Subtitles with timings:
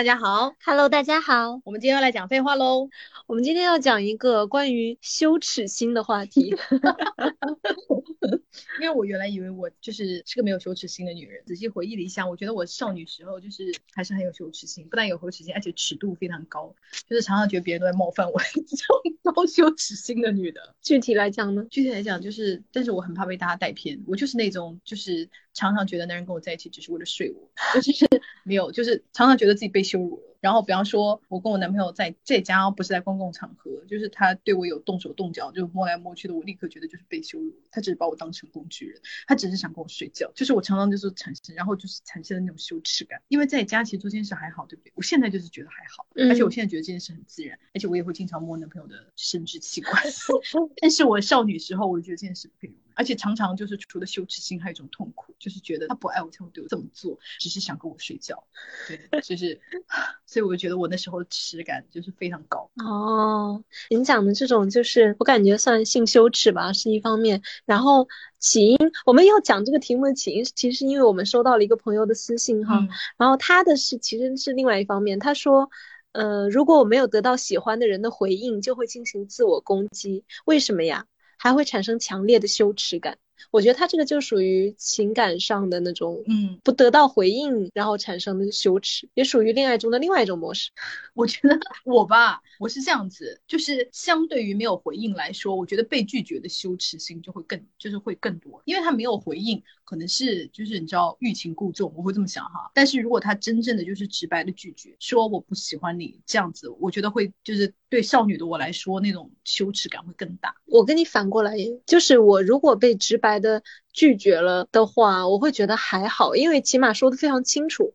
[0.00, 2.88] 大家好，Hello，大家好，我们今天要来讲废话喽。
[3.26, 6.56] 我们今天要讲一个关于羞耻心的话题。
[8.80, 16.74] 因为我原来以为我就是是个没有羞耻心的女人，仔细回忆了一下，我觉得我少女时候就是还是很有羞耻心，不但有羞耻心，而且尺度非常高，
[17.06, 20.74] 就是常常觉得别人都在冒犯我，这种高羞耻心的女的。
[20.80, 21.66] 具体来讲呢？
[21.70, 27.50] 具体来讲就是，但是我很怕被大家带偏，我就是那种就是常常觉得男人跟我在一起只是为了睡我，
[27.80, 28.06] 就是
[28.44, 30.29] 没有，就是常常觉得自己被羞辱了。
[30.40, 37.54] 然后，比方说，我跟我男朋友在这家，不是在公共场合，就是他对我有动手动脚，就摸来摸去的，我立刻觉得就是被羞辱。
[37.70, 40.32] 他只是把我当成工具人，他只是想跟我睡觉。
[40.34, 43.20] 就是我常常就是产生，然后就是产生了那种羞耻感。
[43.28, 44.92] 因为在家其实做这件事还好，对不对？
[44.96, 50.02] 我现在就是觉得还好，而且我现在觉得这件事很自然，而且我也会经常摸男朋友的生殖器官。
[50.80, 52.74] 但是我少女时候，我就觉得这件事不可以。
[52.94, 58.44] 而且常常就是除了羞耻心，还有一种痛苦，就是觉得他不爱我才会对我这么做，只是想跟我睡觉。
[58.86, 59.58] 对，就是，
[60.30, 62.70] 所以我就觉得我那时候耻感就是非常高。
[62.76, 67.42] 哦，您讲的这种就是我感觉算性羞耻吧，是一方面。
[67.66, 68.06] 然后
[68.38, 72.86] 起因，我们要讲这个题目的起因，其实是因为我们收到了一个朋友的私信哈，
[73.18, 75.68] 然后他的是其实是另外一方面，他说，
[76.12, 81.06] 呃，如果我没有得到喜欢的人的回应，就会进行自我攻击，为什么呀？
[81.38, 83.18] 还会产生强烈的羞耻感，
[83.50, 90.70] 我觉得他这个就属于情感上的那种，嗯，不得到回应，然后产生的羞耻，也属于恋爱中的另外一种模式。
[91.14, 99.62] 我觉得我吧，我是这样子，就是相对于没有回应来说，我觉得被拒绝的羞耻心就会更，就是会更多，因为他没有回应。
[99.84, 102.70] 可能是就是你知道欲擒故纵，我会这么想哈。
[102.72, 110.54] 但是如果他真正的就是直白的拒绝，说我不喜欢你这样子，我觉得会就是对少女的我来说，那种羞耻感会更大。
[110.66, 117.94] 我跟你反过来，就是我如果被直白来的拒绝了的话，我会觉得还好，因为起码说的非常清楚。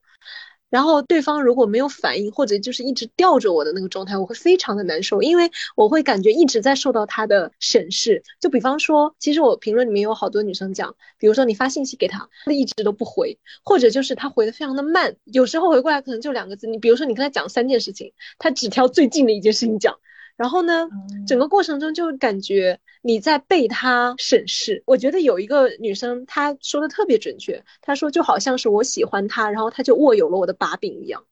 [0.68, 8.22] 然后对方如果没有反应，或者就是一直吊着我的那个状态，我会非常的难受，因为我会感觉一直在受到他的审视。
[8.42, 16.68] 就比方说，其实我评论里面有好多女生讲，比如说你发信息给他，他一直都不回，或者就是他回的非常的慢，有时候回过来可能就两个字。
[16.68, 19.96] 你比如说你跟他讲三件事情，他只挑最近的一件事情讲。
[20.38, 20.88] 然后呢，
[21.28, 24.84] 整个过程中就感觉你在被他审视。
[24.86, 31.24] 我觉得有一个女生她说的特别准确，她说就好像是我喜欢他，然后他就握有了我的把柄一样。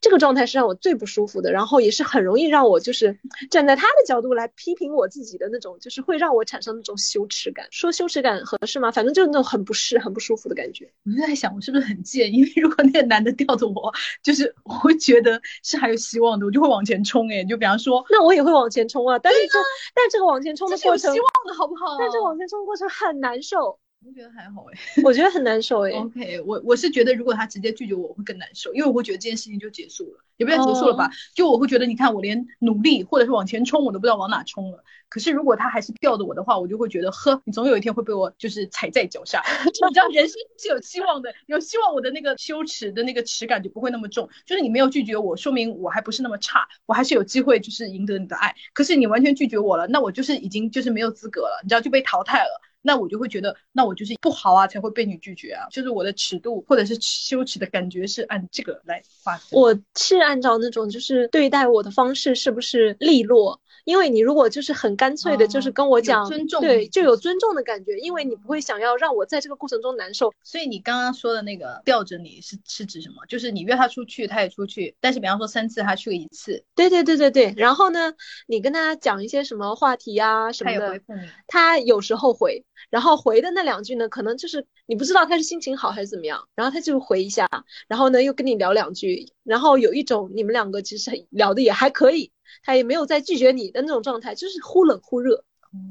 [0.00, 3.18] 这个状态是让我最不舒服的，然后也是很容易让我就是
[3.50, 7.66] 站在他的角度来批评我自己的那种，就是会让我产生那种羞耻感。
[7.70, 8.90] 说羞耻感合适吗？
[8.90, 10.90] 反正就是那种很不适、很不舒服的感觉。
[11.04, 12.32] 我就在想，我是不是很贱？
[12.32, 17.30] 因为如果那个男的吊着我，就是我会觉得是还有希望的，我就会往前冲。
[17.30, 19.18] 哎，就比方说，那我也会往前冲啊。
[19.18, 19.58] 但是这，
[19.94, 21.96] 但这个往前冲的过程，有希望的好不好？
[21.98, 23.78] 但这个往前冲的过程很难受。
[24.04, 25.90] 我觉得还好哎， 我觉得很难受哎。
[25.92, 31.10] OK，我我是觉得如果他直接拒绝我，我会更难受，因为我会觉得这件事情就结束了，也不要结束了吧？
[31.34, 34.84] 就我会觉得，你看我连努力或者是往前冲，我都不知道往哪冲了。
[35.08, 39.42] 可是如果他还是吊着我的话，我就会觉得，呵，你总有一天会被我就是踩在脚下。
[39.64, 44.28] 你知道人生是有希望的，有希望我的那个羞耻的那个耻感就不会那么重。
[44.46, 48.54] 就是你没有拒绝我，说明我还不是那么差，我还是有机会就是赢得你的爱。
[48.72, 52.60] 可是你完全拒绝我了，那我就是已经就是没有资格了，你知道就被淘汰了。
[52.82, 55.66] 那我就会觉得，那我就是不好啊，才会被你拒绝啊。
[55.70, 59.58] 就是我的尺度或者是羞耻的感觉是按这个来划分。
[59.58, 63.60] 我是按照那种就是对待我的方式是不是利落？
[63.84, 70.32] 因为你如果就是很干脆的，就是跟我讲尊重，对，就有尊重的感觉，因为你不会想要让我在这个过程中难受。
[70.42, 73.16] 所以你刚刚说的那个吊着你是是指什么？
[73.28, 76.64] 就是你约他出去，他也出去，但是比方说三次他去了一次。
[76.74, 77.54] 对对对对对。
[77.56, 78.12] 然后呢，
[78.46, 81.00] 你跟他讲一些什么话题啊什么的。
[81.46, 82.64] 他有时候回。
[82.90, 87.48] 然后回的那两句呢，可能就是你不知道他是心情好还是怎么样，然后他就回一下，
[87.86, 92.32] 然后呢又跟你聊两句，然后有一种你们两个其实聊的也还可以，
[92.62, 95.44] 他也没有在拒绝你的那种状态，就是忽冷忽热，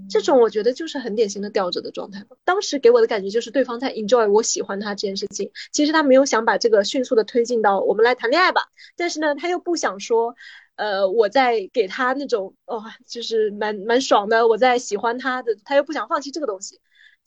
[0.09, 2.25] 这种我觉得就是很典型的吊着的状态。
[2.43, 8.61] 当时给我的感觉就是对方在 enjoy 我喜欢他这件事情，其实他没有想把这个迅速的推进到我们来谈恋爱吧，
[8.95, 10.35] 但是呢他又不想说。
[10.77, 16.79] 呃，我在给他那种哦，就是蛮蛮爽的，我在喜欢他的，他又不想放弃这个东西。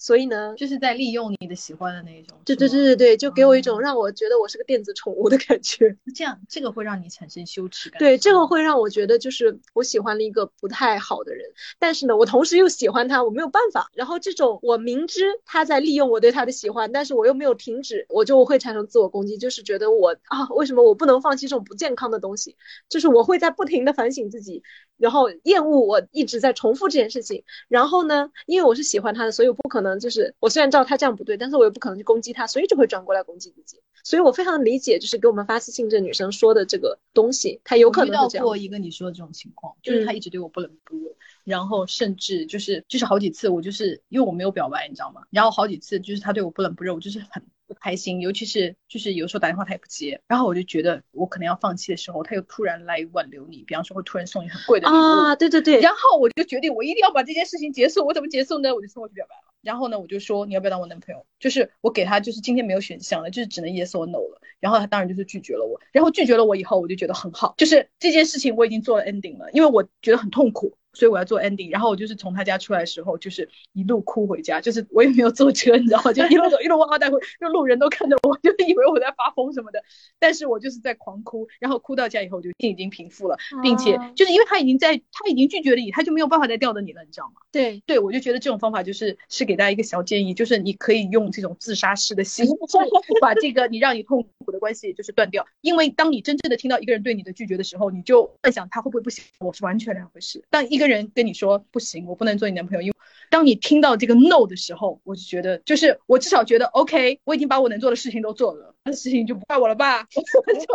[0.04, 5.96] 所以呢，就是在利用你的喜欢的那一种，对对对对对，就给我一种让我觉得我是个电子宠物的感觉。
[6.04, 7.98] 那这样，这个会让你产生羞耻感。
[7.98, 11.46] 对，这个会让我觉得就是我喜欢了一个不太好的人，
[11.78, 13.88] 但是呢，我同时又喜欢他，我没有办法。
[13.94, 22.54] 然后这种我明知他在利用我对他的喜欢，但是我又没有停止，我就会产生自我攻击，就是觉得我啊，为什么我不能放弃这种不健康的东西？
[22.90, 24.62] 就是我会在不停的反省自己，
[24.98, 27.42] 然后厌恶我一直在重复这件事情。
[27.68, 29.93] 然后呢，因为我是喜欢他的，所以我不可能。
[29.98, 33.80] 就是我虽然知道他这样不对，但是我又不可能去攻击他，所以就会转过来攻击自己。
[34.02, 41.08] 所以我非常理解，就是给我们发私信这女生说的这个东西，她有可能遇到过一个你说的这种情况，就是她一直对我不冷不热，
[41.44, 45.22] 然后甚至就是就是好几次我就是因为我没有表白，你知道吗？
[45.30, 47.42] 然后好几次就是他对我不冷不热，我就是很。
[47.66, 58.74] 不开心，尤其是就是有时候打电话他也不接，然后我就觉得我可能要放弃的时候，他又突然来挽留你，比方说会突然送你很贵的礼物啊，对对对，然后我就决定我一定要把这件事情结束，我怎么结束呢？
[58.74, 61.24] 我就送过去表白了，然后呢，我就说你要不要当我男朋友？
[61.38, 70.76] 就是我给他就是今天没有选项了，就是只能 yes or no 了，然后他当然就是拒绝了我，然后拒绝了我以后，我就觉得很好，就是这件事情我已经做了 ending 了，因为我觉得很痛苦。
[70.94, 76.12] 所以我要做 ending，然后我就是从他家出来的时候，就是一路哭回家，就是我也没有坐车，你知道吗？
[76.12, 79.82] 就 一路走一路哇哇带回，就路人都看着我，就以为我在发疯什么的。
[80.18, 87.34] 但是我就是在狂哭，然后哭到家以后就心已经平复了，并且就是因为他已经在他已经拒绝了你，他就没有办法再吊着你了，你知道吗？
[87.50, 92.46] 对对，我就觉得这种方法就是是给大家一个小建议，就是你可以用这种自杀式的心
[93.20, 100.44] 把这个你让你痛苦的关系就是断掉，因为当你真正的听到一个人对你的拒绝的时候，你就幻想他会不会不行，我是完全两回事。
[100.50, 101.64] 当一个人跟你说。
[101.70, 102.94] 不行，我不能做你男朋友，因为
[103.30, 110.06] 当你听到这个 no 的时候，我就觉得，就是我至少觉得 OK，我已经把我能做的事情都做了，那事情就不怪我了吧？
[110.14, 110.22] 我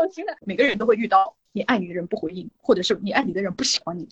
[0.01, 0.36] 很心的。
[0.42, 4.07] 每个人都会遇到你爱你的人不回应，或者是你爱你的人不喜欢你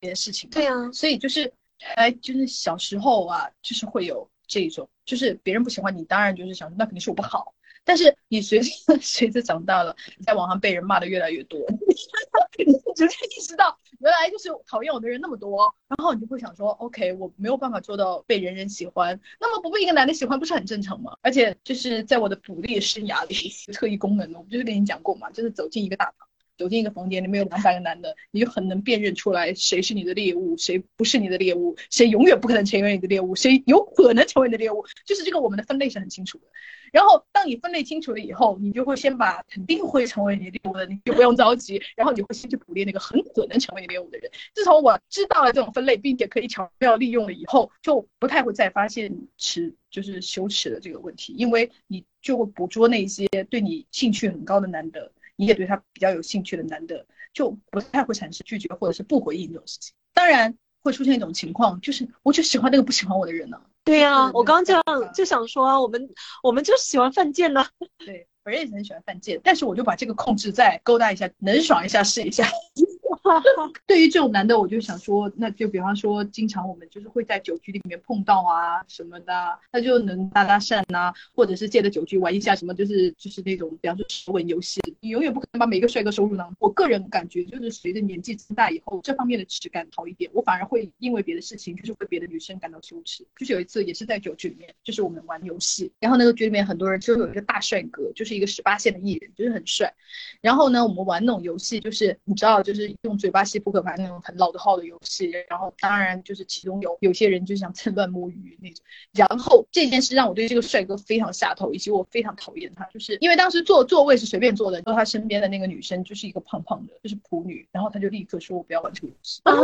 [0.00, 0.48] 这件事情。
[0.50, 1.52] 对啊，所以就是，
[1.96, 7.54] 哎，就是小时候啊，就是会有这种，就是别人不喜欢你，当然就是想那肯定是我不好。
[7.84, 8.70] 但是你随着
[9.00, 9.94] 随着长大了，
[10.24, 11.60] 在网上被人骂的越来越多，
[12.58, 13.78] 你逐渐意识到。
[14.00, 21.16] 原来就是讨厌我的人那么多，然后你就会想说，OK，我没有办法做到被人人喜欢，那么不被一个男的喜欢不是很正常吗？
[21.22, 23.34] 而且就是在我的捕猎生涯里，
[23.72, 36.44] 特异功能，我不就是跟你讲过嘛，就是走进一个大堂，走进一个房间里面有两百个男的，你就很能辨认出来谁是你的猎物，谁不是你的猎物，谁永远不可能成为你的猎物，谁有可能成为你的猎物，就是这个我们的分类是很清楚的。
[36.92, 41.82] 然后，当你分类清楚了以后，你就会先把肯定会成为你猎物的，你就不用着急。
[41.96, 44.30] 然后你会先去捕猎那个很可能成为猎物的人。
[44.54, 59.94] 自从我知道了这种分类，并且可以巧妙利用了以后，就不太会再发现耻就是羞耻的这个问题，因为你就会捕捉那些对你兴趣很高的男的，你也对他比较有兴趣的男的，就不太会产生拒绝或者是不回应这种事情。
[60.12, 63.60] 当然会出现一种情况，就是我就喜欢那个不喜欢我的人呢。
[63.84, 64.82] 对呀，我刚这样
[65.12, 66.08] 就想说，我们
[66.42, 67.66] 我们就喜欢犯贱呢。
[67.98, 72.48] 对，我也很喜欢犯贱，但是我就把这个控制再勾搭一下，能爽一下试一下。
[73.86, 84.80] 对于这种男的，我就想说，那就比方说，经常我们就是会在酒局里面碰到啊什么的，那就能搭搭讪呐，或者是借着酒局玩一下什么，就是就是那种，比方说舌吻游戏。
[85.00, 86.54] 你永远不可能把每个帅哥收入囊。
[86.58, 93.26] 我个人感觉，就是随着年纪增大以后，这方面的耻感好一点，我反而会因为别的事情，就是为别的女生感到羞耻。
[93.38, 99.92] 就是有一次也是在酒局里面，就是我们玩游戏，然后那个局里面很多人，就有一个大帅哥，就是一个十八线的艺人，就是很帅。
[100.40, 103.94] 然后呢，我们玩那种游戏，就是你知道，就是用嘴巴吸扑克牌。
[103.96, 108.84] 那种很老的号的游戏，然后当然就是其中有有些人就想趁乱摸鱼那种。
[109.12, 119.40] 然后这件事让我对这个帅哥非常下头，以及我非常讨厌他，就是因为当时坐座位是随便坐的，坐他身边的那个女生就是一个胖胖的，就是普女，然后他就立刻说我不要玩这个游戏。
[119.44, 119.54] 啊！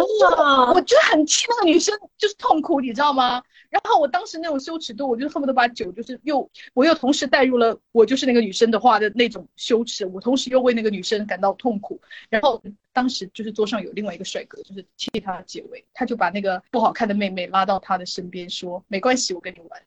[0.73, 3.43] 我就很气那个女生，就是痛苦，你知道吗？
[3.69, 12.63] 然后我当时那种羞耻度，我就恨不得把酒就是又我又同时带入了我就是那个女生的话的那种羞耻，我同时又为那个女生感到痛苦，然后。
[12.93, 19.83] 当时就是桌上有另外一个帅哥，就是替他解围，他就把那个不好看的妹妹拉到他的身边，说没关系，我跟你玩。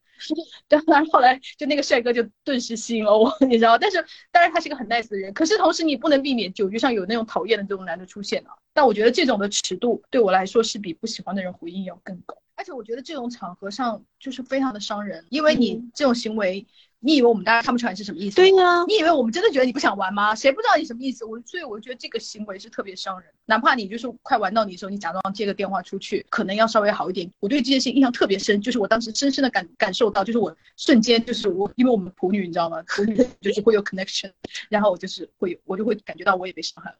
[0.69, 3.77] 当然后来就那个帅哥就顿时吸引了我， 你知道。
[3.77, 3.97] 但是
[4.31, 8.51] 当然他是一个很 nice 的人，可是同时你不能避免酒局上有那种讨厌的这种男的出现啊。
[8.73, 16.65] 但我觉得这种的尺度对我来说是比不喜欢的人回应要更高，而且我觉得这种场合上就是非常的伤人，因为你这种行为。
[17.05, 18.37] 你以为我们大家看不出来是什么意思？
[18.37, 20.33] 对呀，你以为我们真的觉得你不想玩吗？
[20.33, 21.25] 谁不知道你什么意思？
[21.25, 23.29] 我所以我觉得这个行为是特别伤人。
[23.45, 27.29] 哪怕你就是快玩到你的时候，你假装接个电话出去，可能要稍微好一点。
[27.41, 32.81] 我对这件事情印象特别深，就是我当时深深的感感受到，就是我瞬间就是我，因为我们普女你知道吗？
[32.87, 34.31] 普女就是会有 connection，
[34.69, 36.97] 然后我就是会有，我就会感觉到我也被伤害了。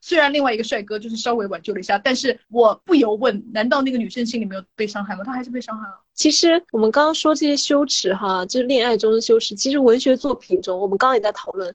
[0.00, 5.24] 虽然另外一个帅哥就是稍微挽救了一下，但是我不由问，难道那个女生心里没有被伤害吗？
[5.24, 6.00] 她还是被伤害了。
[6.14, 9.54] 其实我们刚刚说这些羞耻哈，就是恋爱中的羞耻。
[9.54, 11.74] 其实文学作品中，我们刚刚也在讨论，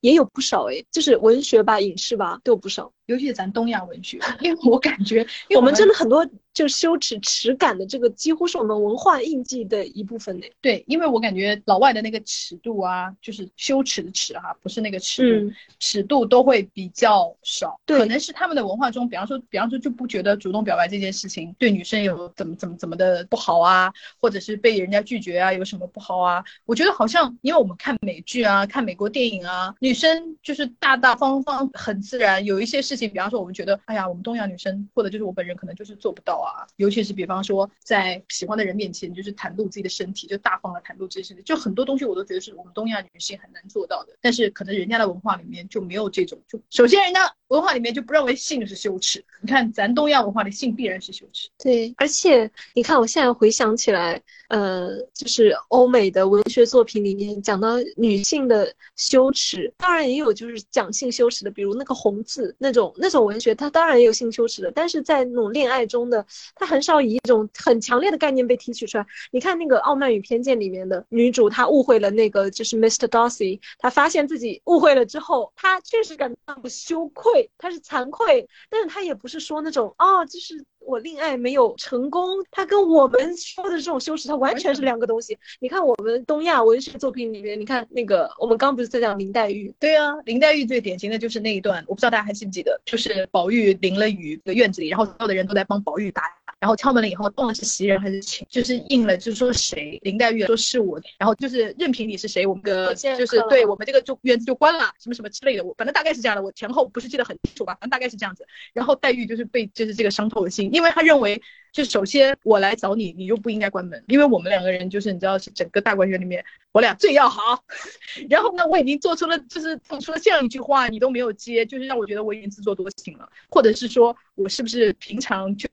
[0.00, 2.92] 也有不少诶，就是文学吧、影视吧都有不少。
[3.06, 10.46] 尤其是咱东亚文学，因为我感觉因为我们真的很多就羞耻耻感的这个，几乎是我们文化印记的一部分呢。
[10.62, 17.78] 对，因为我感觉老外的那个尺度啊，就是羞耻的耻哈，不是那个尺度，尺度都会比较少。
[17.84, 26.42] 对，可能是他们的文化中，比方说，比方说就不觉得主动表白这件事情对女生有怎么怎么怎么的不好啊，或者是被人家拒绝啊，有什么不好啊？
[26.64, 32.93] 我觉得好像因为我们看美剧啊，看美国电影啊，女生就是大大方方，很自然，有一些事。
[32.94, 36.66] 事情，比方说，我们觉得，哎呀，我们东亚女生，或者就是我本人，可能就是做不到啊。
[36.76, 44.16] 尤其是比方说，在喜欢的人面前，就是袒露自己的身体，就大方的袒露自己身体，就很多东西我都觉得是我们东亚女性很难做到的。
[44.20, 47.20] 但是可能人家的文化里面就没有这种，就首先人家。
[47.48, 51.48] 文化里面就不认为性是羞耻，你看咱东亚文化里性必然是羞耻。
[51.58, 66.26] 对，而且你看我现在回想起来，呃，就是欧美的文学作品里面讲到女性的羞耻，当然也有就是讲性羞耻的，比如那个红字那种那种文学，它当然也有性羞耻的，但是在那种恋爱中的，
[66.56, 69.06] 它很少以一种很强烈的概念被提取出来。
[69.30, 73.06] 你看那个《傲慢与偏见》里面的女主，她误会了那个就是 Mr.
[73.06, 77.50] Darcy，她发现自己误会了之后，她确实感到羞愧。
[77.58, 82.44] 她是惭愧，但是她也不是说那种啊，就是我恋爱没有成功。
[82.50, 85.36] 他跟我们说的这种羞耻，它完全是两个东西。
[85.60, 89.74] 你看我们东亚文学作品里面，你看那个我们刚不是在讲林黛玉？
[89.78, 96.22] 对啊，林黛玉最典型的就是那一段，我不知道大家还记不记得，就是宝玉淋了雨的院子里，然后所有的人都在帮宝玉打。
[96.64, 108.46] 然后敲门了以后，忘了是袭人还是请，就是应了，就是说谁林黛玉说是我，然后就是任凭你是谁，我们的就是对我们这个就院子就关了，什么什么之类的，我反正大概是这样的，我前后不是记得很清楚吧，反正大概是这样子。
[108.72, 111.42] 然后黛玉就是被就是这个伤透了心，因为她认为
[111.74, 117.64] 就首先我来找你，你又不应该关门，因为我们两个人就是你知道是整个大观园里面我俩最要好。
[118.30, 125.68] 然后呢，我已经做出了就是做出了这样一句话，你都没有接，就是让我觉得我已经自作多情了，或者是说我是不是平常就。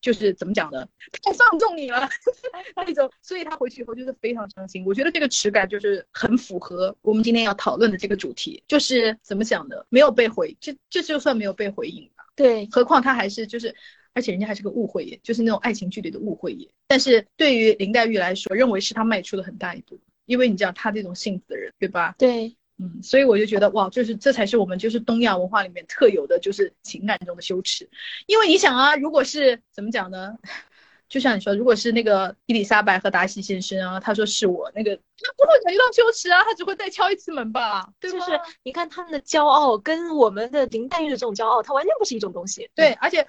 [0.00, 0.84] 就是怎么讲呢？
[1.22, 2.08] 太放纵你了
[2.74, 4.84] 那种，所以他回去以后就是非常伤心。
[4.84, 9.76] 我觉得这个耻感就是很符合我们今天要讨论的这个主题，就是怎么讲呢？
[9.88, 12.24] 没有被回，这这就算没有被回应吧。
[12.34, 13.72] 对，何况他还是就是，
[14.18, 16.68] 而且人家还是个误会耶，就是那种爱情剧里的误会耶。
[16.88, 19.96] 但是对于林黛玉来说，认为是他迈出了很大一步，
[20.26, 22.16] 因为你知道他这种性子的人，对吧？
[22.18, 22.56] 对。
[22.80, 27.88] 嗯，所以我就觉得哇，就是这才是我们就是东亚文化里面特有的，就是情感中的羞耻。
[28.26, 30.36] 因为你想啊，如果是怎么讲呢？
[31.08, 37.88] 就像你说，如果是那个伊丽莎白和达西先生啊，他说是我那个，他不会感觉到羞耻啊，他只会再敲一次门吧？
[37.98, 42.70] 对就是你看他们的骄傲跟我们的林黛玉的这种骄傲，它完全不是一种东西。
[42.74, 43.26] 对，而且。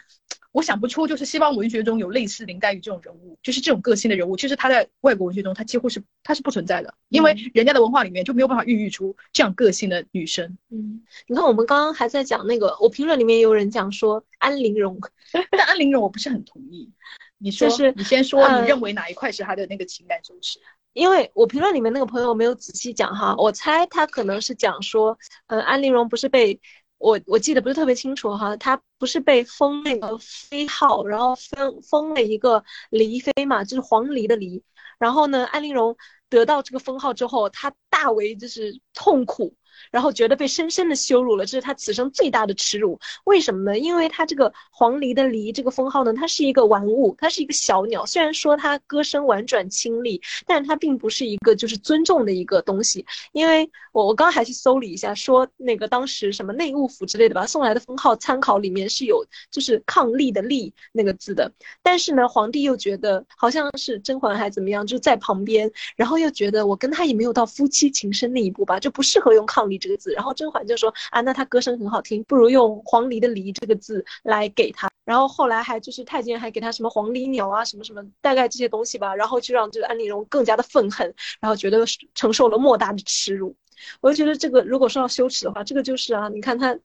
[0.51, 10.57] 我想不出，就是西方文学中有类似林黛玉这种人物，就是这种个性的人物，其实他在外国文学中，他几乎是他是不存在的，因为人家的文化里面就没有办法孕育出这样个性的女生。
[10.71, 14.99] 嗯，你看我们刚刚还在讲那个，我评论里面有人讲说安陵容，
[15.51, 16.91] 但安陵容我不是很同意。
[17.37, 20.59] 你说是，你先说，你认为哪一块是他的那个情感羞耻？
[20.93, 25.15] 因为我评论里面那个朋友没有仔细讲哈，我猜他可能是讲说，
[25.45, 26.59] 呃，安陵容不是被。
[26.99, 34.61] 我我记得不是特别清楚哈，他不是被封那个妃号，然后封封了一个离妃嘛，就是黄鹂的鹂。
[34.99, 35.95] 然后呢，安陵容
[36.29, 39.55] 得到这个封号之后，她大为就是痛苦。
[39.91, 42.99] 然后觉得被深深的羞辱了，这是他此生最大的耻辱。
[43.25, 43.77] 为什么呢？
[43.77, 48.05] 因为他这个黄鹂的鹂这个封号呢，它是一个玩物，它是一个小鸟。
[48.05, 53.05] 虽然说它歌声婉转清丽，但它并不是一个就是尊重的一个东西。
[53.31, 61.51] 因为我我刚刚还去搜了一下，说那个当时什么内务府之类的吧，送来的封号参考里面是有就是抗力的力那个字的。
[61.83, 69.79] 但是呢，皇帝又觉得好像是甄嬛还怎么样，就在旁边，然后又觉得我跟他也没有到夫妻情深那一步吧，就不适合用抗力。
[69.79, 74.89] 这个字，然后甄嬛就说啊，那他歌声很好听，不如用黄鹂的鹂这个字来给他。
[75.05, 79.15] 然后后来还就是太监还给他什么黄鹂鸟啊，什么什么，大概这些东西吧。
[79.15, 83.55] 然后就让这个安陵容更加的愤恨，然后觉得承受了莫大的耻辱。
[84.01, 86.77] 我就觉得这个如果说要羞耻的话，这个就是啊，你看他，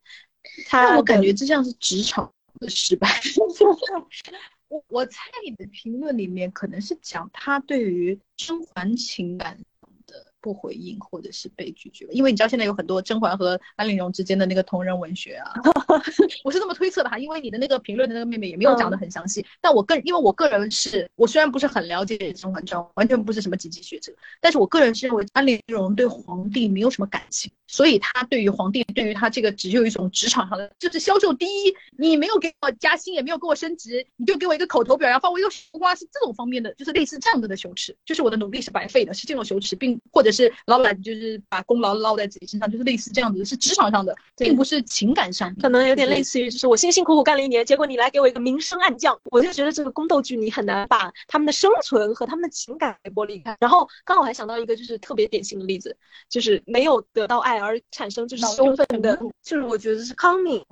[0.69, 3.09] 他我感觉这像是职场的失败。
[4.69, 9.59] 我我猜你的评论里面可能是讲他对于甄嬛情感。
[10.45, 15.55] 不回应或者是被拒绝，因为你知道现在有很多甄嬛和安陵容之间的那个同人文学啊，
[16.45, 40.34] 我是这么推测的哈，因为你的那个评论的那个妹妹也没有讲的很详细，但我个因为我个人是我虽然不是很了解甄嬛传，完全不是什么几级学者，但是我个人是认为安陵容对皇帝没有什么感情，所以他对于皇帝对于他这个只有一种职场上的就是销售第一，你没有给我加薪，也没有给我升职，你就给我一个口头表扬，发我一个花，是这种方面的，就是类似这样子的羞耻，就是我的努力是白费的，是这种羞耻，并或者。
[40.35, 53.57] 是老板就是把功劳捞在自己身上，就是类似这样子，是职场上的，并不是情感上的，可能有点类似于就是我辛辛苦苦干了一年，结果你来给我一个明升暗降，我就觉得这个宫斗剧你很难把他们的生存和他们的情感给剥离开。
[53.61, 55.97] 然后刚好我还想到一个就是特别典型的例子，
[56.29, 60.65] 就是没有得到爱而产生就是羞愤的，就是我觉得是康敏，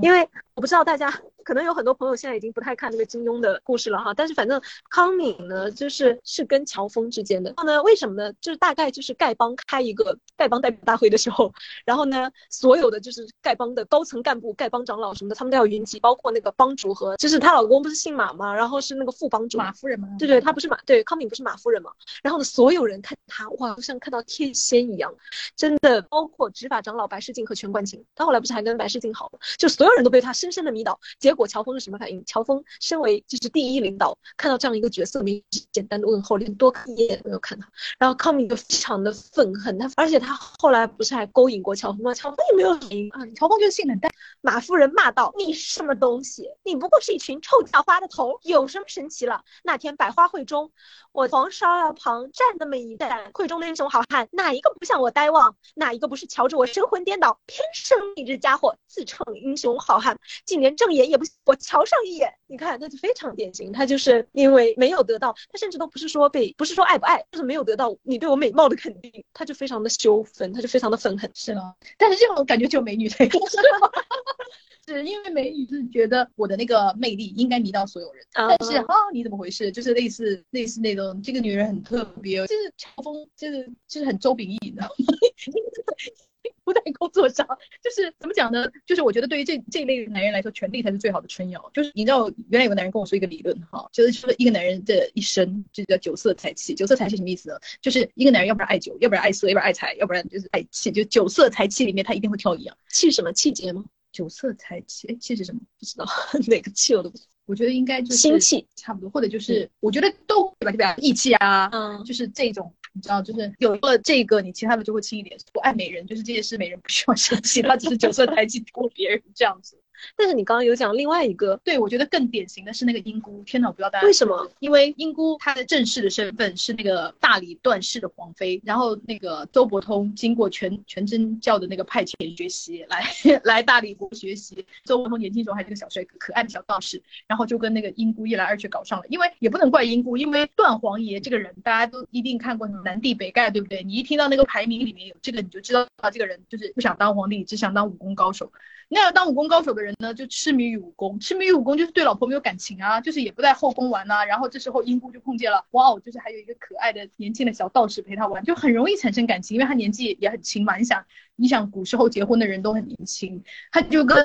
[0.00, 1.12] 因为我不知道大家。
[1.48, 7.48] 可能有很多朋友现在已经不太看这个金庸的故事了哈，但是反正康敏呢，就是是跟乔峰之间的。
[7.56, 8.30] 然后呢，为什么呢？
[8.38, 11.50] 就是大概就是丐帮开一个丐帮代表大会的时候，
[11.86, 18.54] 然后呢，所有的就是丐帮的高层干部、丐帮长老什么的，他们都要云集，包括那个帮主和，就是她老公不是姓马吗？
[18.54, 20.06] 然后是那个副帮主马夫人吗？
[20.18, 21.90] 对对，她不是马，对康敏不是马夫人吗？
[22.22, 25.14] 然后呢，所有人看她哇，就像看到天仙一样，
[25.56, 29.38] 真的，包括执法长老白世镜和全冠清，她后来不是还跟白世镜好了？
[29.56, 32.22] 就所有人都被她深深的迷倒，结果乔峰是什么反应？
[32.26, 35.42] 乔峰身为就是第一领导，看到这样一个角色，没
[35.72, 37.66] 简单的问候，连多看一眼都没有看他。
[37.98, 42.12] 然后康敏就非常的愤恨他，而且他后来不是还勾引过乔峰吗？
[42.12, 43.24] 乔峰也没有反应啊。
[43.34, 44.12] 乔峰就是性冷淡。
[44.40, 46.48] 马夫人骂道：“你是什么东西？
[46.62, 49.42] 你不过是一群臭叫花的头，有什么神奇了？
[49.62, 50.72] 那天百花会中，
[51.12, 55.56] 我黄烧旁站那么一站，会中的英雄好汉，哪一个不向我呆望？
[55.74, 57.38] 哪一个不是瞧着我神魂颠倒？
[57.46, 63.72] 偏生你这家伙自称英雄好汉，竟连正眼也不我瞧上。”一眼，你看，那就非常典型。
[63.72, 71.28] 他就是因为没有得到，他甚至都不是说被，不是说爱不爱，就是没有得到你对我美貌的肯定，他就非常的羞愤，他就非常的愤恨。
[71.34, 73.30] 是了，但是这种感觉就有美女才有，
[74.86, 78.24] 是因为美女是觉得我的那个魅力应该迷到所有人。
[78.32, 79.70] 但是哈，你怎么回事？
[79.70, 84.94] 就是类似类似那种，这个女人很特别，就是乔峰，就是就是很周秉义，你知道吗？
[86.64, 87.46] 不在工作上，
[87.82, 88.66] 就是怎么讲呢？
[88.86, 91.70] 就是我觉得对于这这一类男人来说，权力才是最好的春药。
[91.72, 96.74] 就是你知道，原来有个男人跟我说一个理论哈，就是说一个男人的一生就叫酒色财气。
[96.74, 97.56] 酒色财气什么意思呢？
[97.80, 100.90] 就是一个男人要不然爱酒，要不然爱色，要不然爱财，要不然就是爱气。
[100.90, 102.76] 就酒色财气里面，他一定会挑一样。
[102.90, 103.32] 气什么？
[103.32, 103.84] 气节吗？
[104.18, 105.60] 酒色财气，哎，气是什么？
[105.78, 106.04] 不知道
[106.48, 107.16] 哪个气我都不。
[107.46, 110.72] 我觉得应该就是心气，差不多，或者就是我觉得都对吧？
[110.72, 110.96] 对吧？
[110.98, 112.74] 义气啊，嗯，就是这种。
[112.94, 115.38] 你知道，就是有了这个，你其他的就会轻一点。
[115.52, 119.80] 不爱美人，就是这件事，美人不需要生气，他只是酒色财气多别人这样子。
[120.16, 123.42] 但是你刚刚有讲另外一个，对我觉得更典型的是那个英姑。
[123.44, 124.50] 天哪，我不知道大家为什么？
[124.60, 133.04] 因为英姑她的正式的身份是那个大理段氏的皇妃，然后那个周伯通经过全全真教的那个派遣学习来
[133.44, 134.64] 来大理国学习。
[134.84, 139.04] 周伯通年轻时候还是个小帅哥，可爱的小道士，然后就跟那个英姑一来二去搞上了。
[139.08, 143.82] 因为也不能怪英姑，因为段皇爷这个人大家都一定看过南帝北丐，对不对？
[143.82, 148.52] 你一听到那个排名里面有这个，你就知道啊，这个人就是不想当皇帝，只想当武功高手。
[148.90, 154.24] 那要当武功高手的人呢，就痴迷于武功，痴迷于武功就是对老婆没有感情啊，就是也不在后宫玩呐。
[154.24, 160.76] 然后这时候英姑就碰见了，哇哦，就是还有一个可爱的年轻的小道士陪他玩，就很容易产生感情，因为他年纪也很轻嘛。
[160.76, 161.04] 你想，
[161.36, 164.16] 你想古时候结婚的人都很年轻，他就跟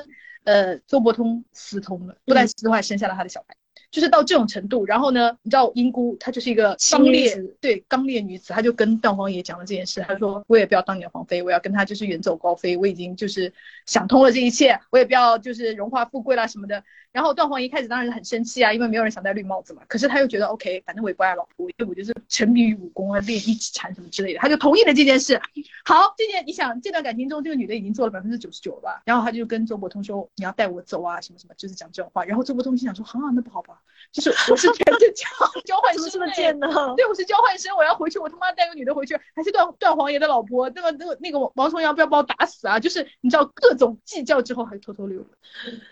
[0.44, 3.56] 呃周伯通私通了，不但私通，还生下了他的小孩。
[3.94, 13.52] 就是到这种程度，然后呢，你知道英姑她就是一个刚烈，对刚烈女子，她就跟段皇爷讲了这件事，她说我也不要当你的皇妃，我要跟他就是远走高飞，我已经就是
[13.86, 16.82] 想通了这一切，我也不要就是荣华富贵啦什么的。
[17.14, 19.82] 然后段皇一开始当然是很生气啊，因为没有人想戴绿帽子嘛。
[19.86, 25.40] 可是他又觉得 OK，反正我也不爱老婆，因为我就是沉迷于武功啊，练一指禅什么之类的，他就同意了这件事。
[25.84, 29.02] 好，这件你想这段感情中，这个女的已经做了百分之九十九了吧？
[29.04, 33.78] 然后他就跟周伯通说：“你要带我走啊，什么什么，就是讲这种话。”然后周伯通心想说：“啊，那不好吧？
[34.10, 35.28] 就是我是全是交
[35.64, 36.66] 交换生，这么贱呢？
[36.96, 40.68] 对，我是交换生，我要回去，我他妈带个女的回去，还是段段皇爷的老婆？
[40.74, 42.80] 那个那个那个王重阳不要把我打死啊？
[42.80, 45.26] 就是你知道各种计较之后，还偷偷溜了。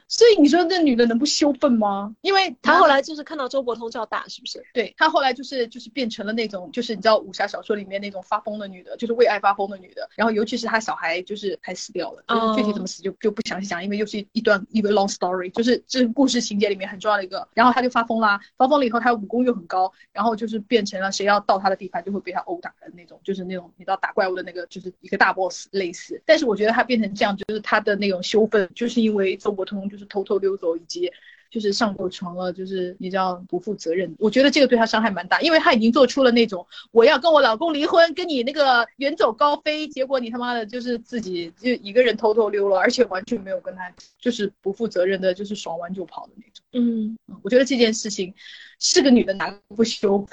[0.08, 2.16] 所以你说这女的能不羞愤吗？
[2.22, 4.64] 因为他后来就是看到周伯通就要打，是不是？
[4.72, 10.08] 对他后来就是就是变成了那种就是你知道武侠小说里面那种发疯的女的，就是为爱发疯的女的。
[10.16, 17.46] 然后尤其是他小孩就是还死掉了，就是具体怎么死就就不详细讲，因为又是一段一个 long story，就是这故事情节里面很重要的一个。
[17.52, 26.22] 然后他就发疯啦，发疯了以后他武功又很高，然后就是变成了谁要到他的地盘就会被他殴打的那种，就是那种你知道打怪物的那个就是一个大 boss 类似。
[26.24, 31.01] 但是我觉得他变成这样，就是他的那种羞愤，就是因为周伯通就是偷偷溜走以及。
[31.50, 34.14] 就是上过床了，就是你知道不负责任。
[34.18, 46.64] 我觉得这个对他伤害蛮大，因为他已经做出了那种我要跟我老公离婚，跟你那个远走高飞，结果你他妈的就是自己就一个人偷偷溜了，而且完全没有跟他就是不负责任的，就是爽完就跑的那种。
[46.72, 48.34] 嗯，我觉得这件事情。
[48.82, 50.26] 是个女的哪个不羞？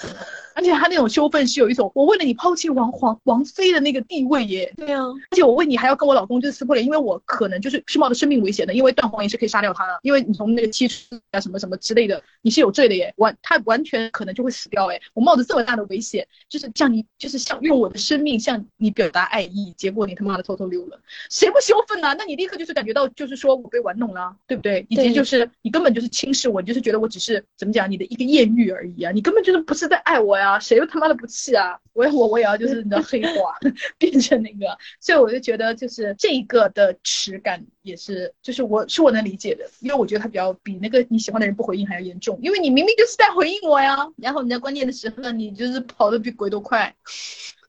[0.55, 4.73] 而且他那种羞愤是有一种，我为了你抛弃王皇王妃的那个地位耶。
[4.75, 22.13] 对啊，而且我为你还要跟我老公就是撕破脸，因为我可能就是是冒着生命危险的，因为断黄也是可以杀掉他的，因为你从那个七出啊什么什么之类的，你是有罪的耶，完他完全可能就会死掉哎，我冒着这么大的危险，就是向你就是想用我的生命向你表达爱意，结果你他妈的偷偷溜了，谁不羞愤呢？
[22.17, 24.85] 那你立刻就是感觉到就是说我被玩弄了，对不对？
[24.89, 31.80] 以及就是你根本就是轻视我，你就是觉得我只是怎么讲你的一个艳遇而已啊，你根本就是不是在爱我呀，谁又他妈的不气啊？
[31.93, 33.54] 我我我也要就是你的黑化
[33.99, 46.95] 变成那个，所以我就觉得就是这一个的耻感也是，就是我是我能理解的，因为我觉得他比较比那个你喜欢的人不回应还要严重，因为你明明就是在回应我呀，然后你在关键的时候你就是跑得比鬼都快，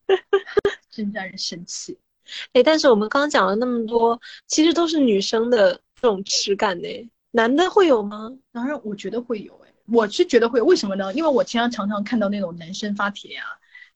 [0.91, 1.99] 真让人生气。
[2.53, 8.33] 哎，但是我们刚刚讲了那么多，其实都是女生的这种耻感呢，男的会有吗？
[8.53, 9.53] 当然，我觉得会有。
[9.65, 11.13] 哎，我是觉得会，为什么呢？
[11.15, 13.45] 因为我经常常常看到那种男生发帖啊。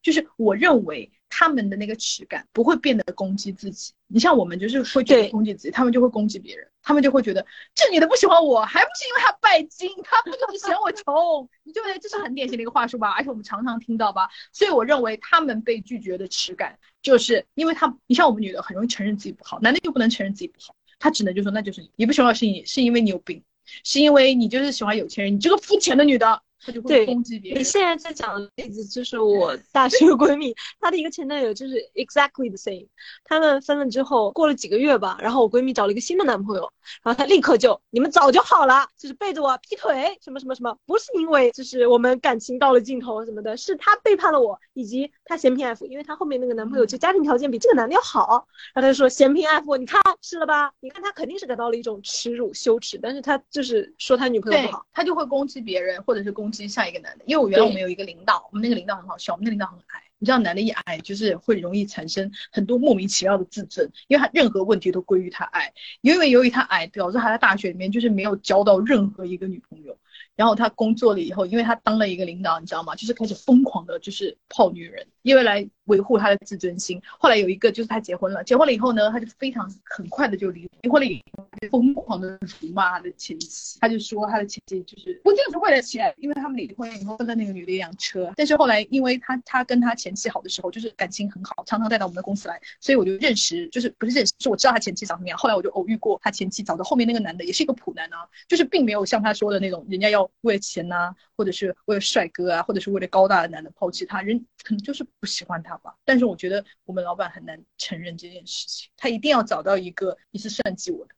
[0.03, 11.49] 就是我认为他们的那个耻感不会变得攻击自己，你像我们就是会觉得攻击自己，他们就会攻击别人，他们就会觉得这女的不喜欢我，还不是因为她拜金，她不就是嫌我穷？
[11.63, 23.43] 你就这是很典型的一个话术吧，而且我们常常听到吧，所以我认为他们被拒绝的耻感，就是因为他，你像我们女的很容易承认自己不好，男的又不能承认自己不好，他只能就说那就是你不喜欢我是你是因为你有病，
[23.85, 26.43] 是因为你就是喜欢有钱人，你这个肤浅的女的。
[26.65, 27.61] 他就会攻击别人。
[27.61, 32.87] 你现在在讲的例子就是我大学 闺蜜，她的一个前男友就是 exactly the same。
[33.25, 36.73] 他们分了之后，过了几个月吧，然后我闺蜜找了一个新的男朋友，
[37.03, 50.73] 然后她立刻就你们早就好了，就是背着我劈腿什么什么什么，不是因为就是我们感情到了尽头什么的，是他背叛了我，以及他嫌贫爱富，因为他后面那个男朋友就家庭条件比这个男的要好，然后他就说嫌贫爱富，你看是了吧？
[50.81, 56.54] 你看他肯定是感到了一种耻辱羞耻，但是他就是说他女朋友不好，他就会攻击别人或者是攻。
[56.69, 69.99] 下一个男的，因为我原来我们有一个领导，我们那个领导很好笑，我们那领导很矮，你知道男的一矮就是会容易产生很多莫名其妙的自尊，因为他任何问题都归于他矮，因为由于他矮，导致他在大学里面就是没有交到任何一个女朋友，
[70.37, 72.95] 然后他工作了以后，因为他当了一个领导，你知道吗？
[72.95, 75.69] 就是开始疯狂的就是泡女人，因为来。
[75.85, 76.99] 维护他的自尊心。
[77.19, 83.79] 后来有一个就是他结婚了，结婚了以后呢，他就非常很快的就离离婚了以后，疯狂的辱骂他的前妻。
[83.81, 88.33] 他就说他的前妻就是不就是为了钱，因为他们离婚以后分了那个女的一辆车。
[88.35, 95.37] 但是后来因为他他跟他前妻好的时候，就是感情很好，常常带到我们的公司来，所以我就认识，就是不是认识，是我知道他前妻长什么样。
[95.37, 105.95] 后来我就偶遇过他前妻找的后面那个男的，也是一个普男啊，就是并没有像他说的那种，人要为了钱呐，或者是为了帅哥啊，或者是为了高大的男的抛弃他，人可能就是不喜欢他吧。
[106.05, 111.15] 但是我觉得我们老板很难承认这件事情，他一定要找到一个你是算计我的，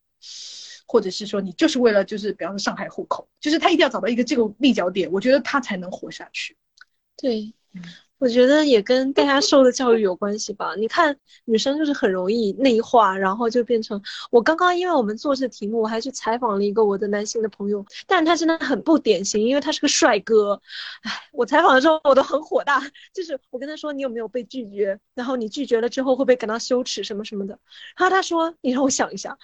[0.86, 6.56] 或者是说你就是为了就是比方说上海户口，就是他一定要找到一个这个立脚点，我觉得他才能活下去。
[7.16, 7.54] 对。
[8.18, 10.74] 我觉得也跟大家受的教育有关系吧。
[10.76, 14.00] 你看，女生就是很容易内化，然后就变成
[14.30, 20.58] 我刚刚，因为我们做这题目，我还去采访了一个我的男性的朋友，但他真的很不典型，因为他是个帅哥。
[21.02, 27.58] 唉，我采访的时候我都很火大，就是我跟他说你有没有被拒绝，然后你拒绝了之后会不会感到羞耻什么什么的。
[27.98, 29.36] 然后他说你让我想一下，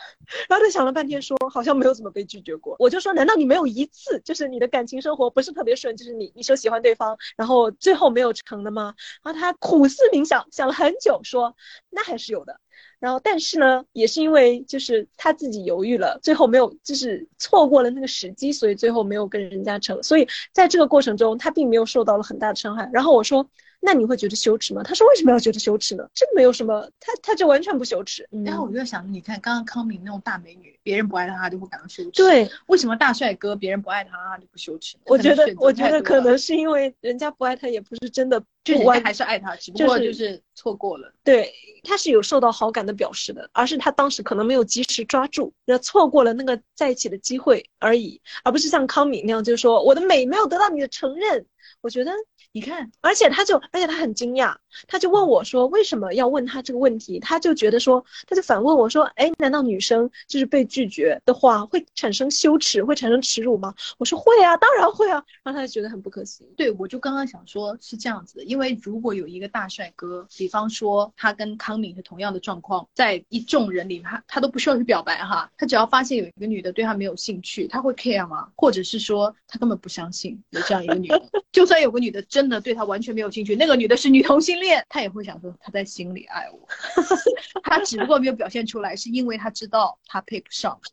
[0.48, 2.74] 然后他想了半天说好像没有怎么被拒绝过。
[2.78, 8.62] 我就说难道你没有一次就是你的感情生活不是特别顺，就是你你说喜欢对方，然后最后没有成。
[8.62, 8.94] 那么？
[9.22, 11.55] 然后他苦思冥想，想了很久，说
[11.90, 12.59] 那还是有的。
[12.98, 20.03] 然后但是呢，也是因为就是他自己犹豫了，最后没有，就是错过了那个时机，所以最后没有跟人家成。
[20.03, 22.88] 所以在这个过程中，他并没有受到了很大的伤害。
[22.92, 23.48] 然后我说。
[23.85, 24.81] 那你会觉得羞耻吗？
[24.85, 26.09] 他说为什么要觉得羞耻呢？
[26.14, 28.29] 这没有什么，他他就完全不羞耻。
[28.45, 32.11] 然后我就在想，你看刚刚康敏那种大美女，别人不爱她，她就会感到羞耻。
[32.12, 34.97] 对，为什么大帅哥别人不爱他，他就不羞耻？
[35.07, 41.12] 我觉得，我觉得可能是因为人家不爱他，也不是真的，就人家还是爱他，只不过就是错过了。
[41.25, 51.45] 对，他是有受到好感的表示的，而是他当时可能没有及时抓住，那错过了那个在一起的机会而已，而不是像康敏那样，就是说我的美没有得到你的承认。
[51.81, 52.12] 我觉得。
[52.53, 66.48] 你看，而且他就，而且他很惊讶，他就问我说：“为什么要问他这个问题？”他就觉得说，他就反问我说：“哎，难道女生就是被拒绝的话会产生羞耻，会产生耻辱吗？”我说：“会啊，当然会啊。”然后他就觉得很不可思议。
[66.56, 78.48] 对，我就刚刚想说，是这样子的，因为如果有一个大帅哥，比方说他跟康敏是同样的状况，在一众人里，他他都不需要去表白哈，他只要发现有一个女的对他没有兴趣，他会 care 吗？
[78.56, 81.22] 或者是说他根本不相信有这样一个女的？
[81.52, 86.66] 就算有个女的真的对他完全没有兴趣，那个女的是女同性恋，他也会想说他在心里爱我，
[87.62, 90.81] 他只不过没有表现出来，是因为他知道他配不上。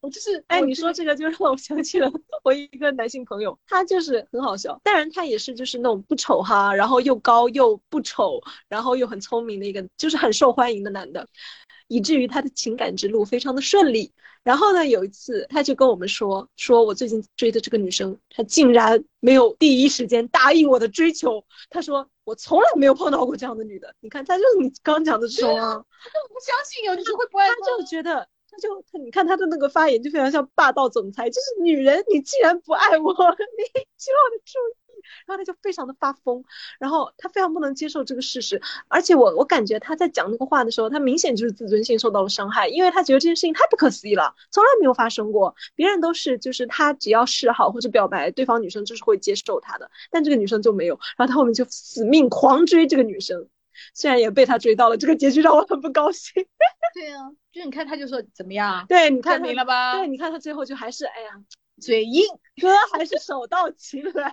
[0.00, 2.10] 我就是哎，你说这个就让我想起了
[2.42, 11.26] 我一个男性朋友，他就是很好笑，当然他也是就是那种不丑哈，然后又高又不丑，然后又很聪明的一个，就是很受欢迎的男的。
[11.94, 14.12] 以至于他的情感之路非常的顺利。
[14.42, 21.42] 然后呢，有一次他就跟我们说，说我最近追的这个女生，她竟然没有第一时间答应我的追求。
[21.70, 23.94] 他说我从来没有碰到过这样的女的。
[24.00, 33.64] 你看，他就是你刚讲的这种啊，他就不相信有女生会不爱他，就觉得他就他，你看他的那个发言就非常像霸道总裁，就是女人，你既然不爱我， 你
[33.96, 34.83] 希望的注意。
[35.26, 36.44] 然后他就非常的发疯，
[36.78, 53.48] 然后他非常不能接受这个事实，而且我我感觉他在讲那个话的时候，他明显就是自尊心受到了伤害，因为他觉得这件事情太不可思议了，从来没有发生过，别人都是就是他只要示好或者表白，对方女生就是会接受他的，但这个女生就没有，然后他后面就死命狂追这个女生，
[53.94, 56.32] 虽然也被他追到了，这个结局让我很不高兴。
[56.94, 58.84] 对啊，就你看他就说怎么样？
[58.88, 59.98] 对，你看明了吧？
[59.98, 61.30] 对，你看他最后就还是哎呀。
[61.80, 62.24] 嘴硬，
[62.62, 64.32] 哥还是手到擒来。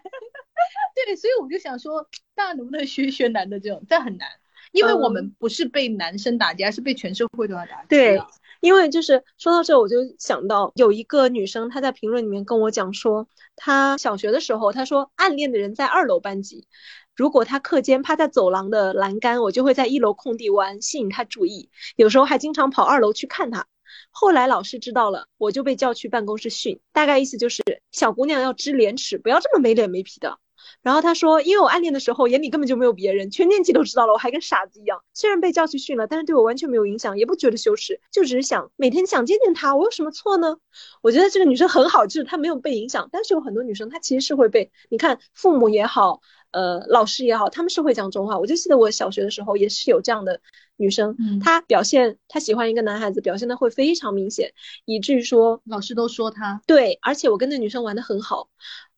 [1.06, 3.84] 对，所以我就想说，大家能不能学学男的这种？
[3.88, 4.28] 但很难，
[4.72, 7.88] 因为我们不是被男生打击，而是被全社会都要打击。
[7.90, 8.22] 对，
[8.60, 16.68] 因为就是说到这，我就想到有一个女生，她在评论里面跟我讲说，她小学的时候，她说暗恋的人在二楼班级，
[17.16, 23.66] 如果她课间趴在走廊的栏杆，我就会在一楼空地玩，吸引她注意，有时候还经常跑二楼去看她。
[24.10, 30.38] 后来老师知道了，我就被叫去办公室训，大概意思就是小姑娘要知廉耻，不要这么没脸没皮的。
[30.84, 35.04] 然后他说，因为我暗恋的时候眼里根本就没有别人，全年级都知道了，我还跟傻子一样。
[35.14, 40.58] 虽然被叫去训了，但是对我完全没有影响，也不觉得羞耻，就只是想每天想见见他，我有什么错呢？
[41.02, 43.10] 我觉得这个女生很好，就是她没有被影响。
[43.12, 46.22] 但是有很多女生，她其实是会被，你看父母也好。
[46.52, 48.38] 呃，老师也好，他们是会讲中话。
[48.38, 50.40] 我就记得我小学的时候也是有这样的
[50.76, 54.52] 女生，她表现她喜欢一个男孩子，表现的会非常明显，
[54.86, 58.50] 以至于说老师都说她对，而且我跟那女生玩的很好。